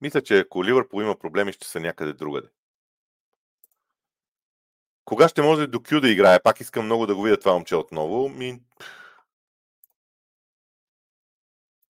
[0.01, 2.47] Мисля, че ако Ливърпул има проблеми, ще са някъде другаде.
[5.05, 6.43] Кога ще може до Кю да играе?
[6.43, 8.29] Пак искам много да го видя това момче отново.
[8.29, 8.61] Ми...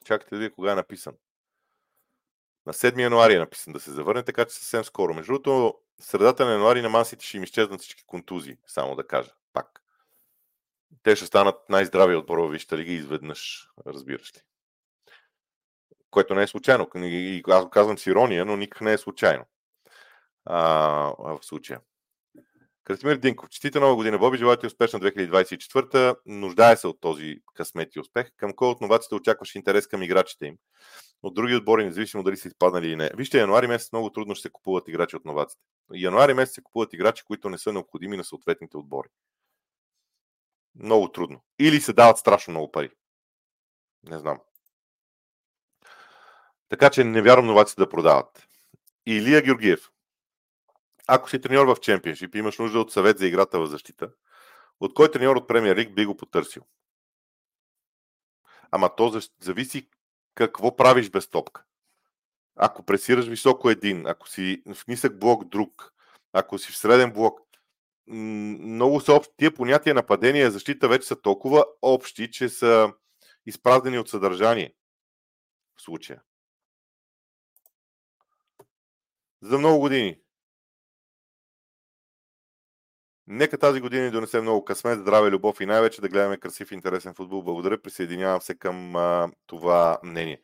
[0.05, 1.14] Чакайте да видя кога е написан.
[2.66, 5.14] На 7 януари е написан да се завърне, така че съвсем скоро.
[5.14, 9.32] Между другото, средата на януари на масите ще им изчезнат всички контузии, само да кажа.
[9.53, 9.82] Пак.
[11.03, 14.41] Те ще станат най-здрави отбор в Висшата лига изведнъж, разбираш ли.
[16.12, 16.88] Което не е случайно.
[16.95, 19.45] И аз го казвам с ирония, но никак не е случайно.
[20.45, 20.57] А,
[21.18, 21.82] в случая.
[22.84, 26.16] Красимир Динков, честита нова година, Боби, желая ти успешна 2024.
[26.26, 28.32] Нуждае се от този късмет и успех.
[28.38, 30.58] Към кой от новаците очакваш интерес към играчите им?
[31.24, 33.12] От други отбори, независимо дали са изпаднали или не.
[33.18, 35.62] Вижте, януари месец много трудно ще се купуват играчи от новаците.
[35.94, 39.08] Януари месец се купуват играчи, които не са необходими на съответните отбори.
[40.76, 41.44] Много трудно.
[41.60, 42.90] Или се дават страшно много пари.
[44.10, 44.40] Не знам.
[46.70, 48.48] Така че не вярвам новаците да продават.
[49.06, 49.91] Илия Георгиев.
[51.08, 54.12] Ако си треньор в чемпионшип и имаш нужда от съвет за играта в защита,
[54.80, 56.64] от кой треньор от премиер лиг би го потърсил?
[58.72, 59.89] Ама то зависи
[60.36, 61.64] какво правиш без топка.
[62.56, 65.93] Ако пресираш високо един, ако си в нисък блок друг,
[66.34, 67.39] ако си в среден блок,
[68.08, 69.34] много са общи.
[69.38, 72.93] Тия понятия нападение и защита вече са толкова общи, че са
[73.45, 74.76] изпразнени от съдържание
[75.76, 76.22] в случая.
[79.41, 80.20] За много години
[83.34, 86.76] Нека тази година ни донесе много късмет, здраве, любов и най-вече да гледаме красив и
[86.76, 87.44] интересен футбол.
[87.44, 90.42] Благодаря, присъединявам се към а, това мнение.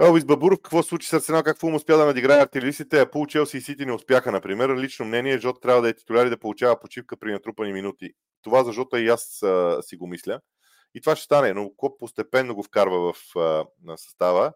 [0.00, 3.56] Елвис Бабуров, какво случи с Арсенал, как Фулм успя да надиграе артилеристите, а Пул, Челси
[3.56, 4.76] и Сити не успяха, например.
[4.76, 8.12] Лично мнение, Жот трябва да е титуляр и да получава почивка при натрупани минути.
[8.42, 10.40] Това за Жота и аз а, си го мисля.
[10.94, 14.52] И това ще стане, но Клоп постепенно го вкарва в а, на състава.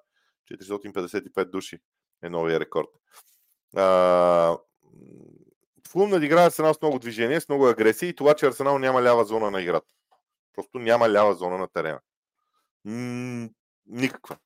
[0.53, 1.79] 455 души
[2.23, 2.89] е новия рекорд.
[3.77, 4.57] А,
[5.93, 9.24] Фулм надиграе Арсенал с много движение, с много агресия и това, че Арсенал няма лява
[9.24, 9.86] зона на играта.
[10.55, 12.01] Просто няма лява зона на терена.
[12.84, 13.49] М-
[13.86, 14.36] никаква.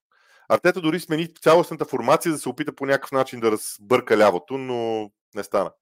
[0.49, 5.11] Артета дори смени цялостната формация, да се опита по някакъв начин да разбърка лявото, но
[5.34, 5.72] не стана.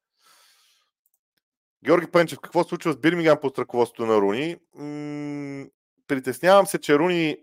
[1.85, 4.57] Георги Пенчев, какво се случва с Бирмингам под ръководството на Руни?
[4.75, 5.67] М-
[6.07, 7.37] притеснявам се, че Руни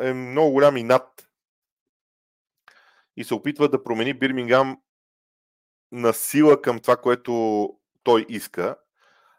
[0.00, 1.28] е много голям и над
[3.16, 4.78] и се опитва да промени Бирмингам
[5.92, 7.70] на сила към това, което
[8.02, 8.76] той иска,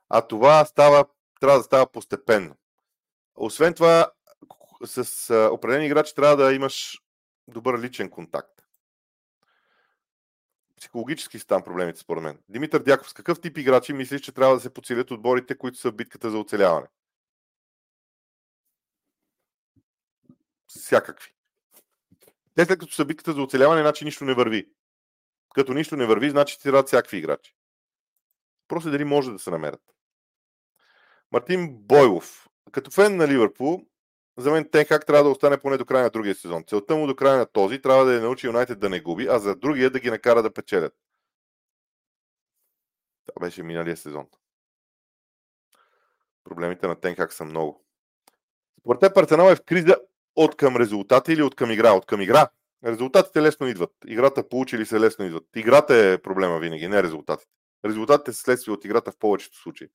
[0.10, 1.06] а това става,
[1.40, 2.56] трябва да става постепенно.
[3.36, 4.12] Освен това,
[4.86, 7.02] с определени играчи трябва да имаш
[7.48, 8.60] добър личен контакт.
[10.78, 12.40] Психологически са там проблемите, според мен.
[12.50, 15.92] Димитър Дяков, с какъв тип играчи мислиш, че трябва да се подсилят отборите, които са
[15.92, 16.88] в битката за оцеляване?
[20.68, 21.34] Всякакви.
[22.56, 24.70] Те след като са битката за оцеляване, значи нищо не върви.
[25.56, 27.56] Като нищо не върви, значи ти трябват всякакви играчи.
[28.68, 29.82] Просто дали може да се намерят.
[31.32, 32.48] Мартин Бойлов.
[32.72, 33.86] Като фен на Ливърпул,
[34.38, 36.64] за мен как трябва да остане поне до края на другия сезон.
[36.68, 39.40] Целта му до края на този трябва да е научи Юнайтед да не губи, а
[39.40, 40.94] за другия да ги накара да печелят.
[43.26, 44.28] Това беше миналия сезон.
[46.44, 47.86] Проблемите на Тенхак са много.
[48.80, 49.96] Според теб Арсенал е в криза
[50.36, 51.92] от към резултата или от към игра?
[51.92, 52.50] От към игра.
[52.86, 53.92] Резултатите лесно идват.
[54.08, 55.46] Играта получили се лесно идват.
[55.56, 57.52] Играта е проблема винаги, не резултатите.
[57.86, 59.88] Резултатите са следствие от играта в повечето случаи.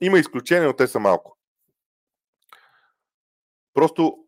[0.00, 1.38] Има изключения, но те са малко.
[3.74, 4.18] Просто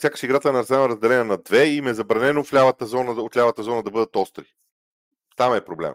[0.00, 3.12] сякаш играта на Арсенал е разделена на две и им е забранено в лявата зона,
[3.12, 4.54] от лявата зона да бъдат остри.
[5.36, 5.94] Там е проблем.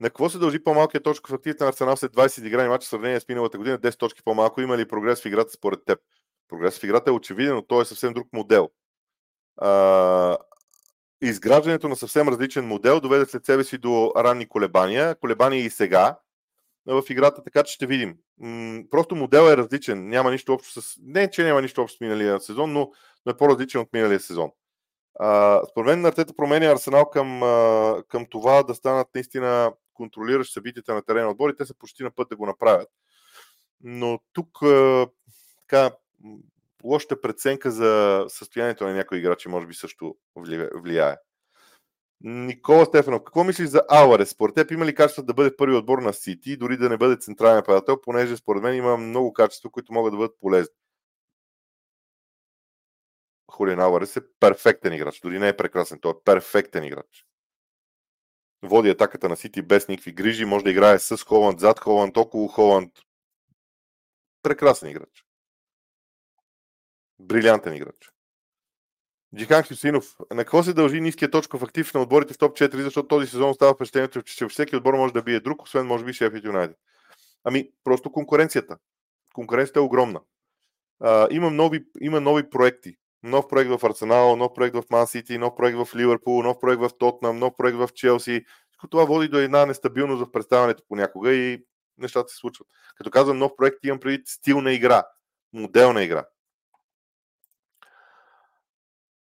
[0.00, 3.20] На какво се дължи по-малкият в активите на Арсенал след 20 играни мача в сравнение
[3.20, 4.60] с миналата година, 10 точки по-малко?
[4.60, 6.00] Има ли прогрес в играта според теб?
[6.48, 8.70] Прогрес в играта е очевиден, но той е съвсем друг модел.
[9.56, 10.36] А,
[11.22, 15.14] изграждането на съвсем различен модел доведе след себе си до ранни колебания.
[15.14, 16.18] Колебания и сега
[16.86, 18.16] в играта, така че ще видим.
[18.38, 20.08] М- просто модел е различен.
[20.08, 20.96] Няма нищо общо с...
[21.02, 22.92] Не, че няма нищо общо с миналия сезон, но,
[23.26, 24.50] но е по-различен от миналия сезон.
[25.70, 31.02] Според мен Артета променя Арсенал към, а, към това да станат наистина контролиращ събитията на
[31.02, 31.56] терена отбори.
[31.56, 32.88] Те са почти на път да го направят.
[33.80, 35.06] Но тук а,
[35.60, 35.90] така,
[36.84, 40.16] лошата преценка за състоянието на някои играчи може би също
[40.74, 41.16] влияе.
[42.20, 44.30] Никола Стефанов, какво мислиш за Аларес?
[44.30, 47.16] Според теб има ли качество да бъде първи отбор на Сити, дори да не бъде
[47.16, 50.74] централен нападател, понеже според мен има много качества, които могат да бъдат полезни.
[53.50, 55.20] Хулиан Алварес е перфектен играч.
[55.20, 57.26] Дори не е прекрасен, той е перфектен играч.
[58.62, 62.48] Води атаката на Сити без никакви грижи, може да играе с Холанд, зад Холанд, около
[62.48, 62.92] Холанд.
[64.42, 65.27] Прекрасен играч.
[67.20, 68.12] Брилянтен играч.
[69.36, 73.08] Джихан Хюсинов, на какво се дължи ниския точков актив на отборите в топ 4, защото
[73.08, 76.32] този сезон става впечатлението, че всеки отбор може да бие друг, освен може би Шеф
[76.44, 76.76] Юнайтед.
[77.44, 78.76] Ами, просто конкуренцията.
[79.34, 80.20] Конкуренцията е огромна.
[81.00, 82.96] А, има, нови, има нови проекти.
[83.22, 86.82] Нов проект в Арсенал, нов проект в Ман Сити, нов проект в Ливърпул, нов проект
[86.82, 88.44] в Тотнам, нов проект в Челси.
[88.70, 91.64] Всичко това води до една нестабилност в представянето понякога и
[91.98, 92.68] нещата се случват.
[92.96, 95.04] Като казвам нов проект, имам предвид стил на игра,
[95.52, 96.24] модел на игра.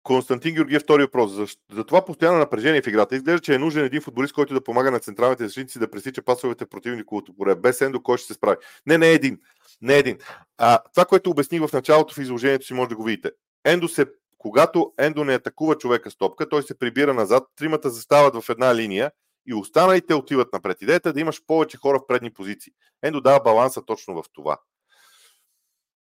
[0.02, 1.30] Константин Георгиев, втори въпрос.
[1.32, 3.16] За, за това постоянно напрежение в играта.
[3.16, 6.66] Изглежда, че е нужен един футболист, който да помага на централните защитници да пресича пасовете
[6.66, 7.56] противнико от отбора.
[7.56, 8.56] Без Ендо, кой ще се справи?
[8.86, 9.38] Не, не е един.
[9.82, 10.18] Не е един.
[10.58, 13.30] А, това, което обясних в началото в изложението си, може да го видите.
[13.64, 14.06] Ендо се,
[14.38, 18.74] когато Ендо не атакува човека с топка, той се прибира назад, тримата застават в една
[18.74, 19.10] линия
[19.46, 20.82] и останалите отиват напред.
[20.82, 22.72] Идеята е да имаш повече хора в предни позиции.
[23.02, 24.58] Ендо дава баланса точно в това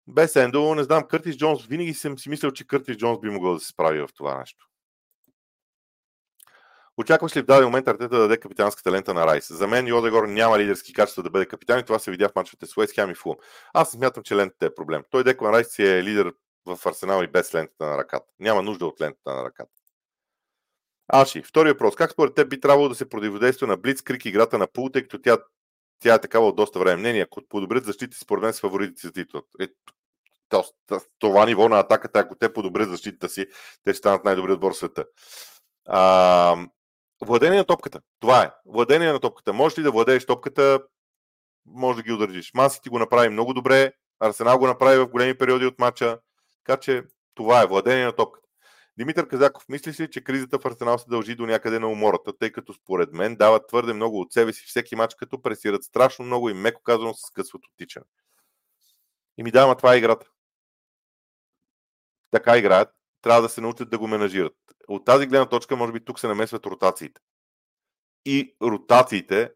[0.07, 3.53] без Ендо, не знам, Къртис Джонс, винаги съм си мислил, че Къртис Джонс би могъл
[3.53, 4.67] да се справи в това нещо.
[6.97, 9.53] Очакваш ли в даден момент Артета да даде капитанската лента на Райс?
[9.53, 12.65] За мен Йодегор няма лидерски качества да бъде капитан и това се видя в мачовете
[12.65, 13.35] с Уест Хем и Фулм.
[13.73, 15.03] Аз смятам, че лентата е проблем.
[15.09, 16.33] Той Деклан Райс си е лидер
[16.65, 18.25] в Арсенал и без лентата на ръката.
[18.39, 19.71] Няма нужда от лентата на ръката.
[21.07, 21.95] Аши, втори въпрос.
[21.95, 25.21] Как според теб би трябвало да се противодейства на Блицкрик играта на Пул, тъй като
[25.21, 25.37] тя,
[26.01, 26.97] тя е такава от доста време?
[26.97, 29.47] Мнение, ако подобрят защити, според мен с фаворитите за титлата.
[29.61, 29.67] Е,
[31.19, 33.45] това ниво на атаката, ако те подобрят защитата си,
[33.83, 35.05] те ще станат най-добрият отбор в света.
[35.87, 36.55] А,
[37.21, 38.01] владение на топката.
[38.19, 38.51] Това е.
[38.65, 39.53] Владение на топката.
[39.53, 40.79] Можеш ли да владееш топката,
[41.65, 42.51] може да ги удържиш.
[42.53, 46.19] Маси ти го направи много добре, Арсенал го направи в големи периоди от матча,
[46.65, 47.03] така че
[47.35, 48.47] това е владение на топката.
[48.97, 52.51] Димитър Казаков, мислиш ли, че кризата в Арсенал се дължи до някъде на умората, тъй
[52.51, 56.49] като според мен дават твърде много от себе си всеки матч, като пресират страшно много
[56.49, 58.05] и меко казано се скъсват от тичане.
[59.37, 60.27] И ми дава това е играта
[62.31, 64.55] така играят, трябва да се научат да го менажират.
[64.87, 67.21] От тази гледна точка, може би тук се намесват ротациите.
[68.25, 69.53] И ротациите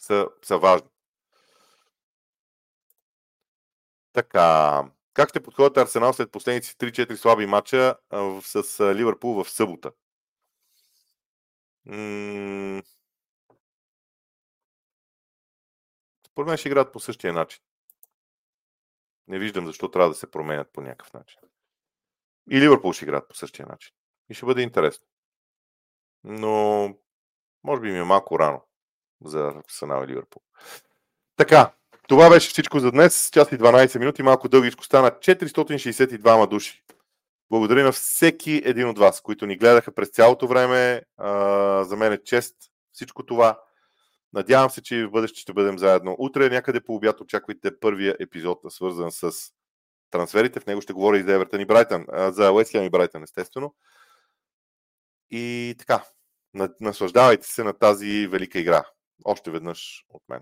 [0.00, 0.88] са, са важни.
[4.12, 4.90] Така.
[5.20, 7.96] Как ще подходят Арсенал след последните 3-4 слаби матча
[8.42, 9.92] с Ливърпул в събота?
[16.26, 17.62] Според мен ще играят по същия начин.
[19.28, 21.40] Не виждам защо трябва да се променят по някакъв начин.
[22.50, 23.94] И Ливърпул ще играят по същия начин.
[24.28, 25.06] И ще бъде интересно.
[26.24, 26.84] Но
[27.64, 28.66] може би ми е малко рано
[29.24, 30.42] за Арсенал и Ливърпул.
[31.36, 31.74] Така,
[32.10, 33.30] това беше всичко за днес.
[33.30, 36.84] Час и 12 минути, малко дългичко стана 462 души.
[37.50, 41.02] Благодаря на всеки един от вас, които ни гледаха през цялото време.
[41.84, 42.56] За мен е чест
[42.92, 43.60] всичко това.
[44.32, 46.16] Надявам се, че в бъдеще ще бъдем заедно.
[46.18, 49.32] Утре някъде по обяд очаквайте първия епизод, свързан с
[50.10, 50.60] трансферите.
[50.60, 53.74] В него ще говоря и за Евертън и Брайтън, за Уестхем и Брайтън, естествено.
[55.30, 56.04] И така,
[56.80, 58.84] наслаждавайте се на тази велика игра.
[59.24, 60.40] Още веднъж от мен.